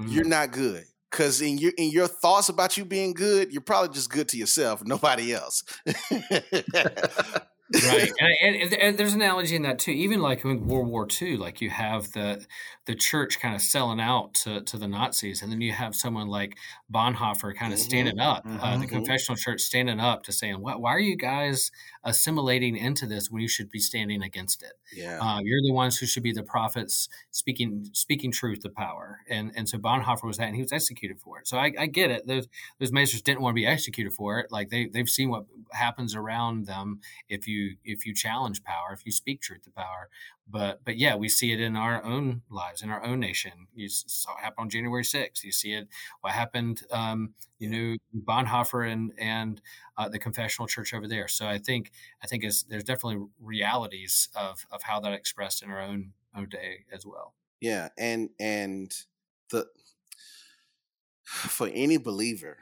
[0.00, 0.08] mm-hmm.
[0.08, 0.84] you're not good.
[1.12, 4.38] Cause in your in your thoughts about you being good, you're probably just good to
[4.38, 5.62] yourself, nobody else.
[7.86, 8.12] right.
[8.42, 9.92] And, and, and, there's an analogy in that too.
[9.92, 12.44] Even like in world war ii like you have the
[12.86, 16.26] the church kind of selling out to, to the nazis and then you have someone
[16.26, 16.56] like
[16.92, 17.88] bonhoeffer kind of mm-hmm.
[17.88, 18.58] standing up mm-hmm.
[18.60, 18.96] uh, the mm-hmm.
[18.96, 21.70] confessional church standing up to saying why, why are you guys
[22.04, 24.72] assimilating into this when you should be standing against it?
[24.92, 25.20] Yeah.
[25.20, 29.20] Uh, you're the ones who should be the prophets speaking speaking truth to power.
[29.28, 31.46] And and so bonhoeffer was that and he was executed for it.
[31.46, 32.26] So i, I get it.
[32.26, 32.48] Those
[32.78, 34.50] those maesters didn't want to be executed for it.
[34.50, 39.04] Like they, they've seen what happens around them if you if you challenge power, if
[39.04, 40.08] you speak truth to power.
[40.48, 43.68] But but yeah, we see it in our own lives, in our own nation.
[43.74, 45.44] You saw it happen on January 6th.
[45.44, 45.88] You see it
[46.20, 49.60] what happened, um, you know, Bonhoeffer and and
[49.96, 51.28] uh, the Confessional Church over there.
[51.28, 51.90] So I think
[52.22, 56.84] I think there's definitely realities of of how that expressed in our own own day
[56.92, 57.34] as well.
[57.60, 58.92] Yeah, and and
[59.50, 59.66] the
[61.24, 62.58] for any believer,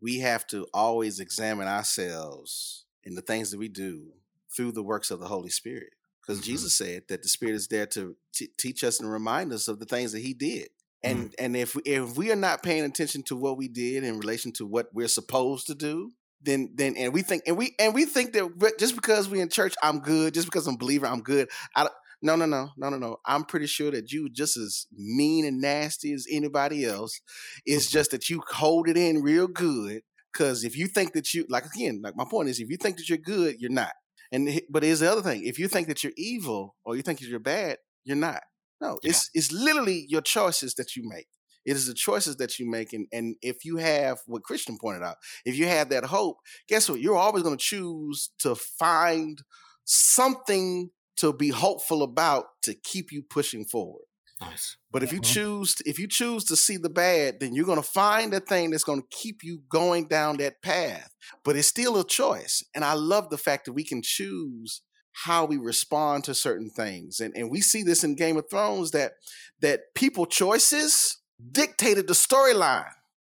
[0.00, 4.12] we have to always examine ourselves and the things that we do
[4.54, 5.90] through the works of the Holy Spirit.
[6.24, 6.44] because Mhm.
[6.44, 9.80] Jesus said that the Spirit is there to t- teach us and remind us of
[9.80, 10.68] the things that He did.
[11.02, 14.20] And and if we, if we are not paying attention to what we did in
[14.20, 17.92] relation to what we're supposed to do, then then and we think and we and
[17.92, 20.32] we think that just because we're in church, I'm good.
[20.32, 21.48] Just because I'm a believer, I'm good.
[21.74, 21.92] I don't,
[22.22, 23.16] no no no no no no.
[23.26, 27.20] I'm pretty sure that you just as mean and nasty as anybody else.
[27.66, 30.02] It's just that you hold it in real good.
[30.32, 32.96] Because if you think that you like again, like my point is, if you think
[32.96, 33.92] that you're good, you're not.
[34.30, 37.20] And but here's the other thing: if you think that you're evil or you think
[37.20, 38.40] that you're bad, you're not.
[38.80, 39.10] No, Yeah.
[39.10, 41.26] it's it's literally your choices that you make.
[41.64, 45.02] It is the choices that you make, and and if you have what Christian pointed
[45.02, 47.00] out, if you have that hope, guess what?
[47.00, 49.42] You're always going to choose to find
[49.84, 54.02] something to be hopeful about to keep you pushing forward.
[54.42, 54.76] Nice.
[54.90, 55.32] But if you Mhm.
[55.34, 58.70] choose, if you choose to see the bad, then you're going to find that thing
[58.70, 61.10] that's going to keep you going down that path.
[61.44, 64.82] But it's still a choice, and I love the fact that we can choose
[65.24, 68.90] how we respond to certain things, and and we see this in Game of Thrones
[68.92, 69.12] that
[69.60, 71.18] that people choices
[71.50, 72.92] dictated the storyline.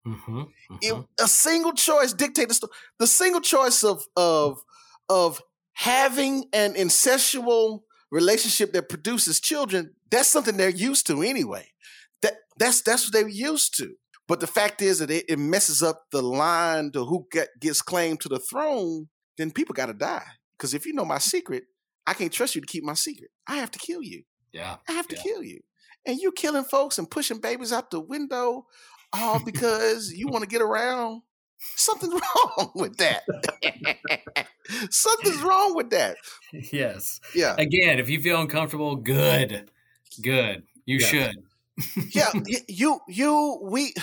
[0.08, 0.44] Mm-hmm.
[0.82, 4.62] It, a single choice dictated the, sto- the single choice of of
[5.10, 5.42] of
[5.74, 7.82] having an incestual
[8.12, 9.94] relationship that produces children.
[10.10, 11.68] That's something they're used to anyway.
[12.22, 13.96] That that's that's what they're used to.
[14.28, 17.82] But the fact is that it, it messes up the line to who get, gets
[17.82, 19.08] claim to the throne.
[19.38, 20.26] Then people got to die.
[20.58, 21.64] Because if you know my secret,
[22.06, 23.30] I can't trust you to keep my secret.
[23.48, 24.24] I have to kill you.
[24.52, 24.78] yeah.
[24.90, 25.22] I have to Yeah.
[25.22, 25.62] kill you.
[26.06, 28.66] And you killing folks and pushing babies out the window
[29.14, 31.22] all because you want to get around.
[31.60, 32.14] Something's
[32.58, 33.24] wrong with that.
[34.90, 36.18] Something's wrong with that.
[36.72, 37.20] yes.
[37.34, 37.56] Yeah.
[37.58, 39.70] Again, if you feel uncomfortable, good.
[40.22, 40.64] Good.
[40.86, 41.08] You Yeah.
[41.08, 41.36] should.
[42.12, 42.32] Yeah.
[42.68, 43.94] You, you, we,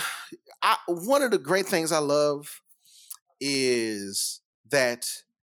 [0.63, 2.61] I, one of the great things I love
[3.39, 4.41] is
[4.71, 5.07] that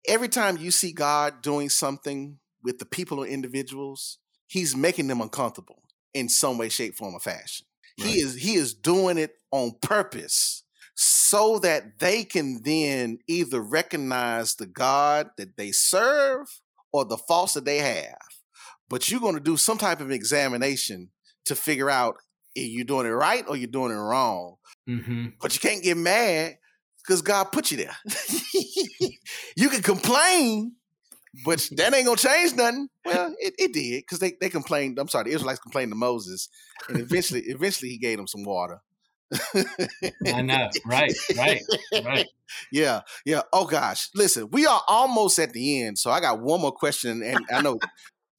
[0.09, 5.21] every time you see God doing something with the people or individuals, he's making them
[5.21, 5.83] uncomfortable
[6.13, 7.67] in some way, shape, form, or fashion.
[8.01, 8.09] Right.
[8.09, 10.64] He is he is doing it on purpose
[10.95, 16.47] so that they can then either recognize the God that they serve
[16.92, 18.18] or the false that they have.
[18.88, 21.11] But you're going to do some type of examination
[21.47, 22.16] to figure out
[22.55, 24.57] if you're doing it right or you're doing it wrong.
[24.88, 25.26] Mm-hmm.
[25.40, 26.59] But you can't get mad
[27.05, 27.97] because God put you there.
[29.57, 30.74] you can complain,
[31.45, 32.88] but that ain't gonna change nothing.
[33.05, 34.99] Well, it, it did because they, they complained.
[34.99, 36.49] I'm sorry, the Israelites complained to Moses,
[36.88, 38.80] and eventually, eventually, he gave them some water.
[40.31, 40.68] I know.
[40.85, 41.16] Right.
[41.35, 41.62] Right.
[41.97, 42.27] Right.
[42.72, 43.43] Yeah, yeah.
[43.53, 47.22] Oh gosh, listen, we are almost at the end, so I got one more question,
[47.22, 47.81] and I know,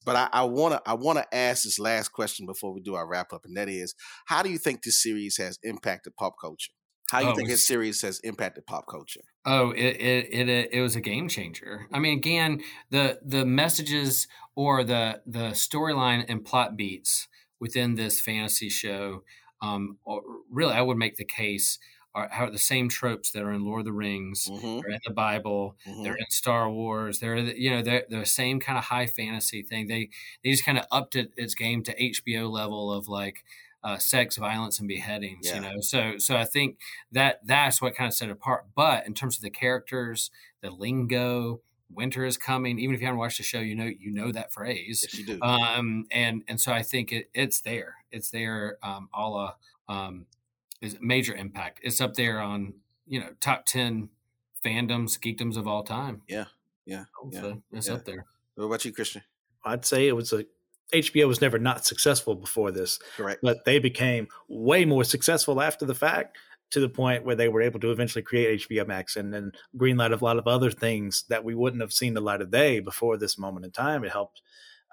[0.04, 3.32] but I, I wanna I wanna ask this last question before we do our wrap
[3.32, 3.94] up, and that is,
[4.26, 6.72] how do you think this series has impacted pop culture?
[7.10, 9.22] How do you Oh, think this series has impacted pop culture?
[9.44, 11.86] Oh, it, it it it was a game changer.
[11.92, 14.26] I mean, again, the the messages
[14.56, 17.28] or the the storyline and plot beats
[17.60, 19.22] within this fantasy show,
[19.60, 21.78] um, or really, I would make the case
[22.16, 25.00] are, are the same tropes that are in Lord of the Rings, Mm-hmm, they're in
[25.06, 27.20] the Bible, they're in Star Wars.
[27.20, 29.86] They're you know they're, they're the same kind of high fantasy thing.
[29.86, 30.08] They
[30.42, 33.44] they just kind of upped it, its game to HBO level of like
[33.84, 35.46] uh, sex, violence, and beheadings.
[35.46, 35.56] Yeah.
[35.56, 36.78] You know, so so I think
[37.12, 38.66] that that's what kind of set it apart.
[38.74, 40.30] But in terms of the characters,
[40.62, 41.60] the lingo,
[41.90, 42.78] winter is coming.
[42.78, 45.04] Even if you haven't watched the show, you know you know that phrase.
[45.04, 45.38] yes, you do.
[45.42, 47.96] Um, and and so I think it, it's there.
[48.10, 48.78] It's there.
[48.82, 50.26] Um, all a um,
[50.80, 51.80] is major impact.
[51.82, 52.74] It's up there on
[53.06, 54.08] you know top ten
[54.64, 56.22] fandoms, geekdoms of all time.
[56.28, 56.46] Yeah,
[56.84, 57.94] yeah, yeah, So it's yeah.
[57.94, 58.24] up there.
[58.56, 59.22] what about you, Christian?
[59.64, 60.44] I'd say it was a
[60.94, 63.40] HBO was never not successful before this, Correct.
[63.42, 66.38] but they became way more successful after the fact
[66.70, 70.18] to the point where they were able to eventually create HBO Max and then greenlight
[70.18, 73.16] a lot of other things that we wouldn't have seen the light of day before
[73.16, 74.04] this moment in time.
[74.04, 74.42] It helped,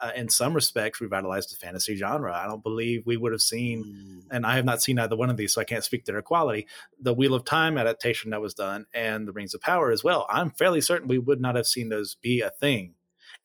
[0.01, 2.33] uh, in some respects, revitalize the fantasy genre.
[2.35, 5.29] I don't believe we would have seen Mm, and I have not seen either one
[5.29, 6.67] of these, so I can't speak to their quality.
[6.99, 10.25] The Wheel of Time adaptation that was done and the Rings of Power as well.
[10.29, 12.93] I'm fairly certain we would not have seen those be a thing,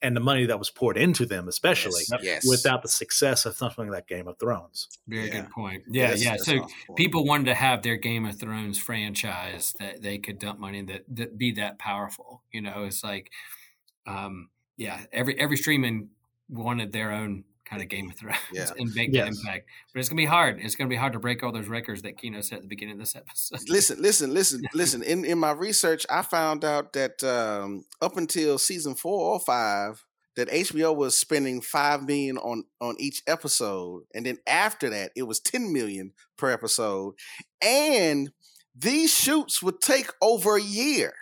[0.01, 2.47] and the money that was poured into them, especially yes, yes.
[2.47, 4.87] without the success of something like Game of Thrones.
[5.07, 5.41] Very Yeah.
[5.41, 5.83] good point.
[5.89, 6.37] Yeah, Yes, yeah.
[6.37, 10.79] So people wanted to have their Game of Thrones franchise that they could dump money
[10.79, 12.43] in that that be that powerful.
[12.51, 13.31] You know, it's like,
[14.07, 16.09] um, yeah, every every streaming
[16.47, 18.69] wanted their own kind of Game of Thrones Yeah.
[18.77, 19.25] and make Yes.
[19.25, 19.69] that impact.
[19.93, 20.59] But it's gonna be hard.
[20.59, 22.93] It's gonna be hard to break all those records that Kino set at the beginning
[22.93, 23.59] of this episode.
[23.69, 25.03] listen, listen, listen, listen.
[25.03, 30.03] In in my research, I found out that um, up until season four or five,
[30.35, 35.23] that HBO was spending five million on on each episode, and then after that, it
[35.23, 37.15] was ten million per episode,
[37.61, 38.31] and
[38.75, 41.13] these shoots would take over a year,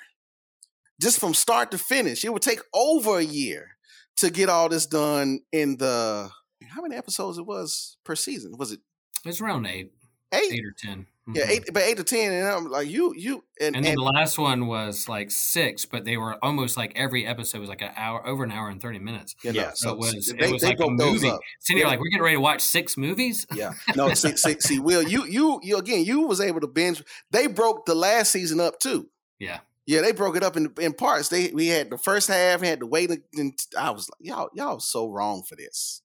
[1.01, 2.23] just from start to finish.
[2.23, 3.76] It would take over a year
[4.17, 6.29] to get all this done in the
[6.69, 8.53] how many episodes it was per season?
[8.57, 8.79] Was it
[9.25, 9.91] It's around eight,
[10.33, 10.51] eight?
[10.51, 11.49] eight or 10 Yeah, Mhm.
[11.49, 14.03] eight, but eight to ten, and I'm like, you, you, and, And then and the
[14.03, 17.91] last one was like six, but they were almost like every episode was like an
[17.97, 19.35] hour, over an hour and thirty minutes.
[19.43, 21.27] yeah, So it was, they, it was they like a movie.
[21.27, 21.41] up.
[21.59, 23.45] So you're like, we're getting ready to watch six movies.
[23.53, 27.03] Yeah, no, see, see, see, Will, you, you, you again, you was able to binge.
[27.31, 29.09] They broke the last season up too.
[29.37, 29.59] Yeah.
[29.87, 31.29] Yeah, they broke it up in in parts.
[31.29, 34.79] They we had the first half, had to wait, and I was like, y'all, y'all
[34.79, 36.01] so wrong for this.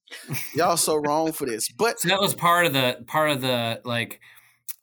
[0.55, 1.67] Y'all so wrong for this.
[1.69, 4.21] But So that was part of the part of the like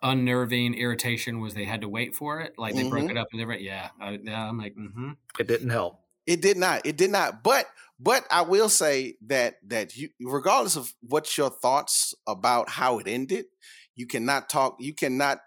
[0.03, 2.55] unnerving irritation was they had to wait for it.
[2.59, 3.13] Like they broke Mhm.
[3.13, 3.63] it up and different.
[3.63, 4.49] Yeah, I, yeah.
[4.49, 5.13] I'm like, mm-hmm.
[5.39, 6.01] It didn't help.
[6.27, 6.85] It did not.
[6.87, 7.43] It did not.
[7.43, 7.67] But
[7.99, 13.09] but I will say that that you, regardless of what your thoughts about how it
[13.09, 13.47] ended,
[13.95, 14.77] you cannot talk.
[14.79, 15.39] You cannot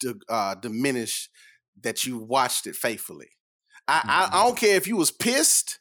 [0.00, 1.28] d- uh, diminish
[1.82, 3.28] that you watched it faithfully.
[3.86, 5.78] I, I I don't care if you was pissed.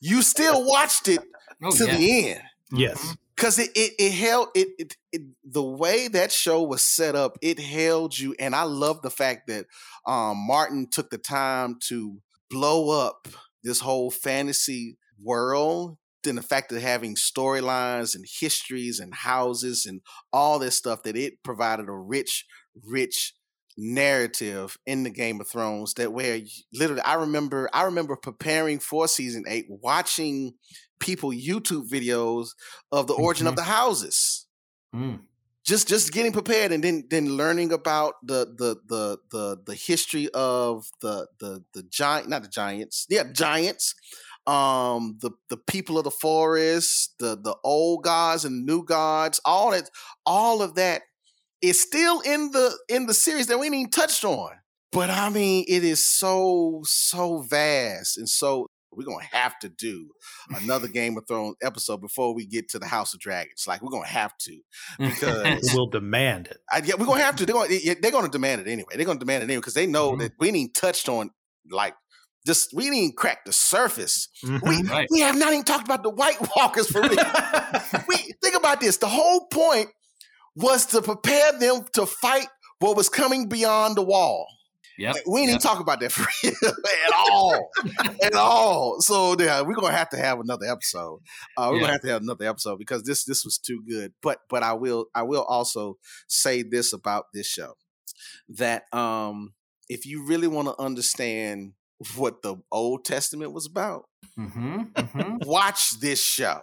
[0.00, 1.20] You still watched it
[1.62, 1.96] oh to yeah.
[1.96, 2.42] the end
[2.74, 3.16] Yes.
[3.36, 7.36] because it, it it held it, it it the way that show was set up
[7.42, 9.66] it held you and i love the fact that
[10.06, 12.18] um martin took the time to
[12.48, 13.28] blow up
[13.62, 20.00] this whole fantasy world then the fact of having storylines and histories and houses and
[20.32, 22.46] all this stuff that it provided a rich
[22.82, 23.34] rich
[23.76, 26.40] narrative in the game of thrones that where
[26.72, 30.54] literally i remember i remember preparing for season 8 watching
[31.00, 32.48] people youtube videos
[32.92, 33.56] of the origin of Mhm.
[33.56, 34.46] the houses
[34.94, 35.20] Mm.
[35.64, 40.28] just just getting prepared and then then learning about the the the the the history
[40.34, 43.94] of the the the giant not the giants yeah giants
[44.46, 49.70] um the the people of the forest the the old gods and new gods all
[49.70, 49.88] that
[50.26, 51.02] all of that
[51.62, 54.50] is still in the in the series that we ain't even touched on
[54.90, 60.10] but i mean it is so so vast and so we're gonna have to do
[60.60, 63.90] another game of thrones episode before we get to the house of dragons like we're
[63.90, 64.58] gonna have to
[64.98, 66.58] because We'll demand it.
[66.70, 67.46] I, yeah, we're gonna have to.
[67.46, 68.92] They're gonna, they're gonna demand it anyway.
[68.94, 70.18] They're gonna demand it anyway because they know Mhm.
[70.18, 71.30] that we ain't even touched on
[71.70, 71.94] like
[72.46, 74.28] just we didn't crack the surface.
[74.42, 74.90] We Mhm.
[74.90, 75.08] right.
[75.10, 77.10] we have not even talked about the White Walkers for real.
[78.08, 78.98] we think about this.
[78.98, 79.88] The whole point
[80.56, 82.46] was to prepare them to fight
[82.80, 84.46] what was coming beyond the wall.
[84.98, 85.16] Yep.
[85.26, 85.62] We ain't even yep.
[85.62, 86.52] talk about that for real
[87.06, 87.70] at all,
[88.22, 89.00] at all.
[89.00, 91.20] So yeah, we're gonna have to have another episode.
[91.56, 91.80] Uh, we're Yeah.
[91.80, 94.12] gonna have to have another episode because this this was too good.
[94.22, 95.96] But but I will I will also
[96.28, 97.74] say this about this show
[98.50, 99.54] that um
[99.88, 101.72] if you really want to understand
[102.16, 104.04] what the Old Testament was about,
[104.38, 104.82] Mm-hmm.
[104.96, 105.36] Mm-hmm.
[105.48, 106.60] watch this show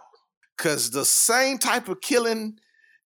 [0.56, 2.58] because the same type of killing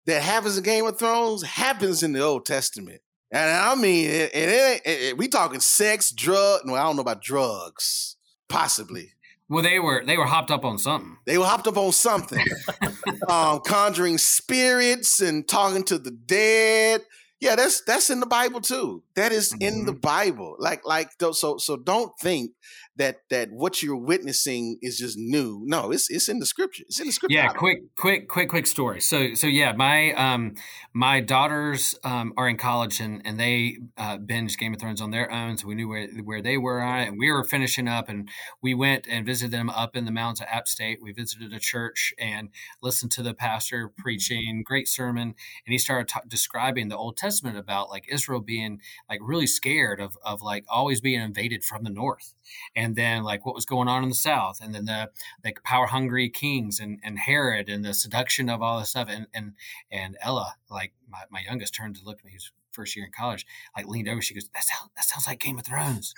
[0.06, 3.02] that happens in Game of Thrones happens in the Old Testament.
[3.32, 6.62] And I mean, it, it, it- it- we talking sex, drug.
[6.66, 8.16] No, I don't know about drugs.
[8.50, 9.10] Possibly,
[9.50, 11.18] Well, they were they were hopped up on something.
[11.26, 12.46] they were hopped up on something,
[13.30, 17.02] um, conjuring spirits and talking to the dead.
[17.40, 19.04] Yeah, that's that's in the Bible too.
[19.16, 20.56] That is in the Bible.
[20.60, 22.52] Like like so so don't think
[22.96, 25.62] that that what you're witnessing is just new.
[25.66, 26.84] No, it's it's in the scripture.
[26.88, 27.36] It's in the scripture.
[27.36, 29.02] Yeah, quick, quick, quick, quick story.
[29.02, 30.56] So, so yeah, my um,
[30.94, 35.12] my daughters um, are in college and and they uh, binged Game of Thrones on
[35.12, 37.88] their own, so we knew where where they were on it, and we were finishing
[37.88, 38.30] up, and
[38.62, 41.00] we went and visited them up in the mountains of App State.
[41.02, 42.50] We visited a church and
[42.82, 45.34] listened to the pastor preaching, great sermon,
[45.66, 48.80] and he started ta- describing the Old Testament about like Israel being
[49.10, 52.36] like really scared of of like always being invaded from the north,
[52.76, 55.10] and then like what was going on in the south, and then the
[55.44, 59.08] like power hungry kings and, and Herod and the seduction of all this stuff.
[59.10, 59.54] And and
[59.92, 62.32] and Ella, like my, my youngest, turned to look at me.
[62.34, 63.46] Who's first year in college,
[63.78, 64.22] like leaned over.
[64.22, 66.14] She goes, "That sounds that sounds like Game of Thrones."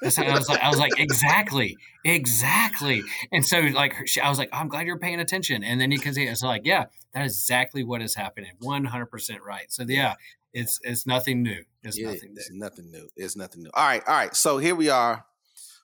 [0.00, 3.02] That's I was like, I was like, exactly, exactly.
[3.30, 5.62] And so like her- she, I was like, I'm glad you're paying attention.
[5.62, 8.52] And then you can see it's like, yeah, that is exactly what is happening.
[8.60, 9.70] One hundred percent right.
[9.70, 10.14] So yeah,
[10.52, 11.62] it's it's nothing new.
[11.82, 12.40] It's Yeah, nothing new.
[12.40, 13.08] It's nothing new.
[13.16, 13.70] It's nothing new.
[13.74, 14.34] All right, all right.
[14.34, 15.24] So here we are,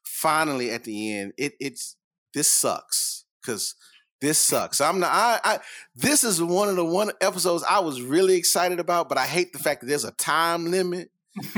[0.05, 1.33] finally at the end.
[1.37, 1.97] It it's
[2.33, 3.75] this sucks because
[4.21, 4.81] this sucks.
[4.81, 5.11] I'm not.
[5.13, 5.59] I, I
[5.95, 9.53] this is one of the one episodes I was really excited about, but I hate
[9.53, 11.11] the fact that there's a time limit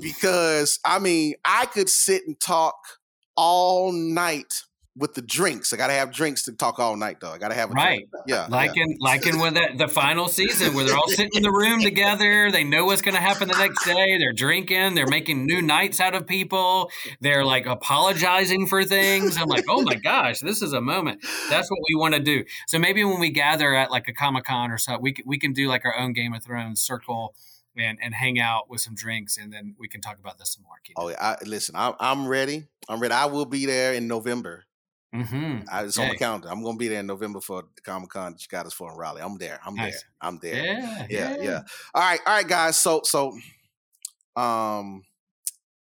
[0.00, 2.76] because I mean I could sit and talk
[3.36, 4.62] all night
[5.00, 5.72] with the drinks.
[5.72, 7.32] I gotta have drinks to talk all night though.
[7.32, 8.06] I gotta have a Right.
[8.10, 8.10] drink.
[8.26, 8.82] Yeah, like yeah.
[8.84, 11.80] in like in with the, the final season where they're all sitting in the room
[11.90, 15.62] together they know what's going to happen the next day they're drinking they're making new
[15.62, 16.90] knights out of people
[17.20, 21.70] they're like apologizing for things i'm like oh my gosh this is a moment that's
[21.70, 24.78] what we want to do so maybe when we gather at like a comic-con or
[24.78, 27.34] something we can, we can do like our own game of thrones circle
[27.76, 30.64] and and hang out with some drinks and then we can talk about this some
[30.64, 30.94] more Keith.
[30.98, 31.16] Oh yeah.
[31.20, 32.66] I, listen, I'm I'm ready.
[32.88, 33.14] I'm ready.
[33.14, 34.64] I will be there in November.
[35.14, 35.68] Mm-hmm.
[35.70, 36.18] I, it's on my Yay.
[36.18, 36.48] calendar.
[36.50, 38.72] I'm going to be there in November for the Comic Con that you got us
[38.72, 39.22] for in Raleigh.
[39.22, 39.60] I'm there.
[39.64, 39.92] I'm Nice.
[39.92, 40.10] there.
[40.20, 40.64] I'm there.
[40.64, 41.60] Yeah, yeah, yeah.
[41.94, 42.76] All right, all right, guys.
[42.76, 43.36] So, so,
[44.36, 45.02] um,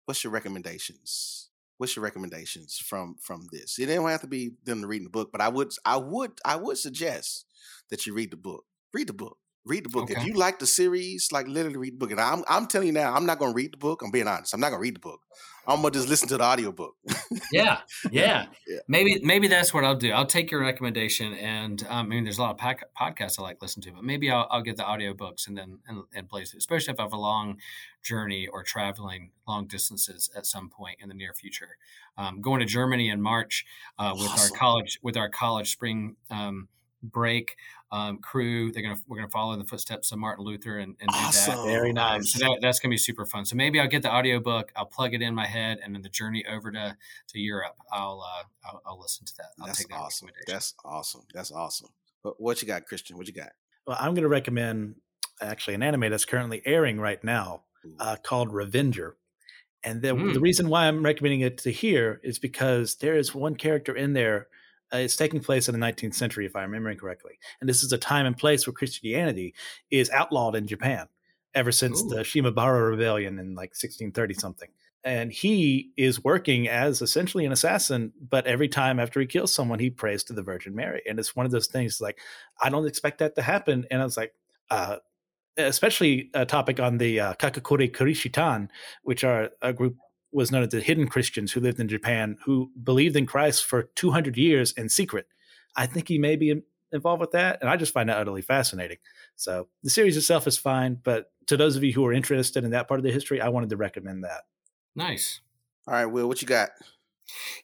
[0.06, 1.50] what's your recommendations?
[1.78, 3.78] What's your recommendations from from this?
[3.78, 6.56] It don't have to be them reading the book, but I would, I would, I
[6.56, 7.46] would suggest
[7.90, 8.64] that you read the book.
[8.92, 9.38] Read the book.
[9.64, 10.10] Read the book.
[10.10, 12.10] If you like the series, like literally read the book.
[12.10, 14.02] And I'm, I'm telling you now, I'm not going to read the book.
[14.02, 14.52] I'm being honest.
[14.54, 15.20] I'm not going to read the book.
[15.66, 16.96] I'm gonna just listen to the audiobook.
[17.52, 17.80] Yeah,
[18.10, 18.46] yeah.
[18.66, 18.78] Yeah.
[18.88, 20.12] Maybe maybe that's what I'll do.
[20.12, 23.42] I'll take your recommendation, and um, I mean, there's a lot of pac- podcasts I
[23.42, 26.28] like to listen to, but maybe I'll, I'll get the audiobooks and then and, and
[26.28, 27.58] place it, especially if I have a long
[28.02, 31.76] journey or traveling long distances at some point in the near future.
[32.16, 33.64] Um, going to Germany in March
[33.98, 34.52] uh, with Awesome.
[34.52, 36.68] our college with our college spring um,
[37.02, 37.56] break
[37.92, 38.72] um, crew.
[38.72, 41.26] They're gonna we're gonna follow in the footsteps of Martin Luther and, and do that.
[41.26, 41.66] Awesome.
[41.66, 42.32] Very nice.
[42.32, 43.44] so that, that's gonna be super fun.
[43.44, 46.08] So maybe I'll get the audiobook, I'll plug it in my head, and then the
[46.08, 46.96] journey over to
[47.28, 49.50] to Europe, I'll uh, I'll, I'll listen to that.
[49.60, 50.28] I'll That's take that awesome.
[50.48, 51.22] That's awesome.
[51.32, 51.90] That's awesome.
[52.24, 53.16] But what you got, Christian?
[53.16, 53.50] What you got?
[53.86, 54.94] Well, I'm going to recommend
[55.40, 57.64] actually an anime that's currently airing right now
[57.98, 59.16] uh, called Revenger.
[59.82, 60.32] And the, Mm.
[60.34, 64.12] the reason why I'm recommending it to here is because there is one character in
[64.12, 64.46] there.
[64.92, 67.38] Uh, it's taking place in the 19th century, if I'm remembering correctly.
[67.60, 69.54] And this is a time and place where Christianity
[69.90, 71.08] is outlawed in Japan
[71.54, 72.08] ever since Ooh.
[72.08, 74.68] the Shimabara Rebellion in like 1630 something.
[75.04, 79.80] And he is working as essentially an assassin, but every time after he kills someone,
[79.80, 81.02] he prays to the Virgin Mary.
[81.08, 82.18] And it's one of those things like,
[82.62, 83.84] I don't expect that to happen.
[83.90, 84.32] And I was like,
[84.70, 84.98] uh,
[85.56, 88.68] especially a topic on the uh, Kakakure Kirishitan,
[89.02, 89.96] which are a group
[90.32, 93.84] was known as the hidden Christians who lived in Japan who believed in Christ for
[93.94, 95.26] 200 years in secret.
[95.76, 96.62] I think he may be
[96.92, 98.98] involved with that, and I just find that utterly fascinating.
[99.36, 102.70] So the series itself is fine, but to those of you who are interested in
[102.70, 104.42] that part of the history, I wanted to recommend that.
[104.94, 105.40] Nice.
[105.86, 106.70] All right, Will, what you got?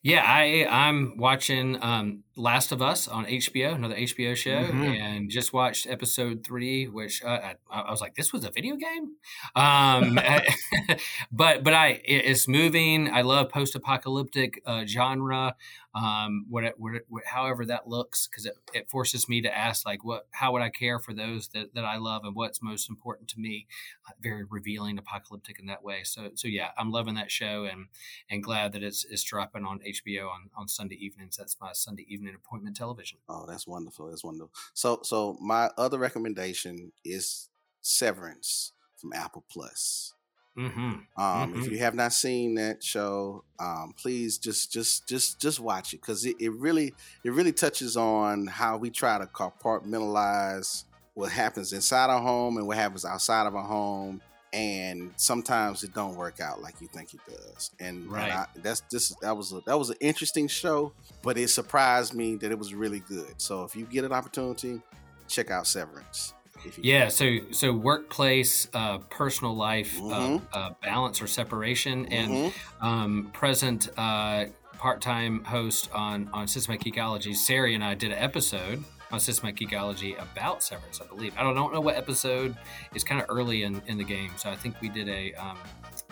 [0.02, 4.96] Yeah, I I'm watching um, Last of Us on HBO, another HBO show, Mhm.
[4.98, 8.76] and just watched episode three, which uh, I, I was like, this was a video
[8.76, 9.16] game.
[9.56, 10.18] Um,
[11.32, 13.10] but but I it- it's moving.
[13.10, 15.56] I love post apocalyptic uh, genre.
[15.94, 19.56] Um, what it, what, it, what however that looks, because it, it forces me to
[19.56, 22.62] ask like, what how would I care for those that, that I love and what's
[22.62, 23.66] most important to me?
[24.06, 26.02] Uh, very revealing, apocalyptic in that way.
[26.04, 27.86] So so yeah, I'm loving that show and
[28.30, 31.36] and glad that it's it's dropping on HBO on, on Sunday evenings.
[31.36, 33.18] That's my Sunday evening appointment television.
[33.28, 34.08] Oh, that's wonderful.
[34.08, 34.50] That's wonderful.
[34.74, 37.48] So, so my other recommendation is
[37.80, 40.14] Severance from Apple Plus.
[40.56, 41.20] Mm-hmm.
[41.22, 41.70] Um, If Mhm.
[41.70, 46.24] you have not seen that show, um, please just just just just watch it because
[46.26, 52.10] it, it really it really touches on how we try to compartmentalize what happens inside
[52.10, 54.20] our home and what happens outside of our home,
[54.52, 57.70] and sometimes it don't work out like you think it does.
[57.80, 58.32] And, and Right.
[58.32, 60.92] I, that's this that was a, that was an interesting show,
[61.22, 63.34] but it surprised me that it was really good.
[63.38, 64.80] So if you get an opportunity,
[65.28, 66.34] check out Severance.
[66.78, 70.42] Yeah, so so workplace, uh, personal life, Mhm.
[70.52, 72.52] uh, uh, balance or separation, and Mhm.
[72.80, 74.46] um, present uh,
[74.76, 80.20] part-time host on on Systematic Geekology, Sari and I did an episode on Systematic Geekology
[80.20, 81.00] about severance.
[81.00, 82.56] I believe I don't, don't know what episode.
[82.94, 85.58] It's kind of early in, in the game, so I think we did a um,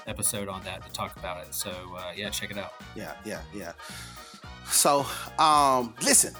[0.06, 1.54] episode on that to talk about it.
[1.54, 2.72] So uh, yeah, check it out.
[2.94, 3.72] yeah, yeah, yeah.
[4.68, 5.06] So,
[5.38, 6.34] um, listen,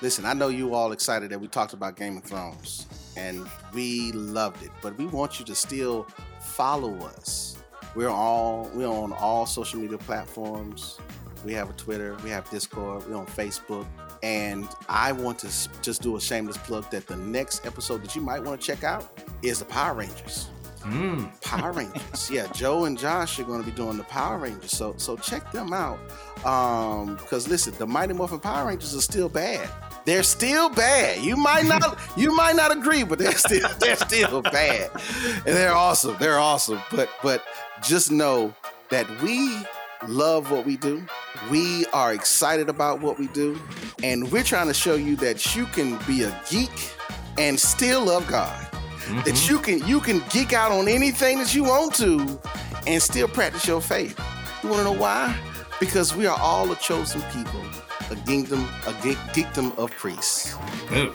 [0.00, 0.24] listen.
[0.24, 2.86] I know you all excited that we talked about Game of Thrones,
[3.16, 4.70] and we loved it.
[4.80, 6.06] But we want you to still
[6.40, 7.58] follow us.
[7.94, 10.98] We're all we're on all social media platforms.
[11.44, 13.86] We have a Twitter, we have Discord, we're on Facebook,
[14.22, 15.48] and I want to
[15.82, 18.84] just do a shameless plug that the next episode that you might want to check
[18.84, 20.48] out is the Power Rangers.
[20.82, 21.40] Mm.
[21.40, 22.30] Power Rangers.
[22.30, 24.70] Yeah, Joe and Josh are going to be doing the Power Rangers.
[24.70, 25.98] So so check them out.
[26.44, 29.68] Um, because listen, the Mighty Morphin Power Rangers are still bad.
[30.04, 31.22] They're still bad.
[31.22, 34.90] You might not you might not agree, but they're still they're still bad.
[35.46, 36.16] And they're awesome.
[36.18, 36.80] They're awesome.
[36.90, 37.42] But but
[37.82, 38.54] just know
[38.90, 39.58] that we
[40.06, 41.04] love what we do.
[41.50, 43.60] We are excited about what we do.
[44.02, 46.70] And we're trying to show you that you can be a geek
[47.36, 48.54] and still love God
[49.08, 49.24] Mhm.
[49.24, 52.38] that you can you can geek out on anything that you want to
[52.86, 54.18] and still practice your faith.
[54.62, 55.34] You want to know why?
[55.80, 57.62] Because we are all a chosen people,
[58.10, 60.54] a kingdom, a geek, geekdom of priests.
[60.92, 61.14] Ooh.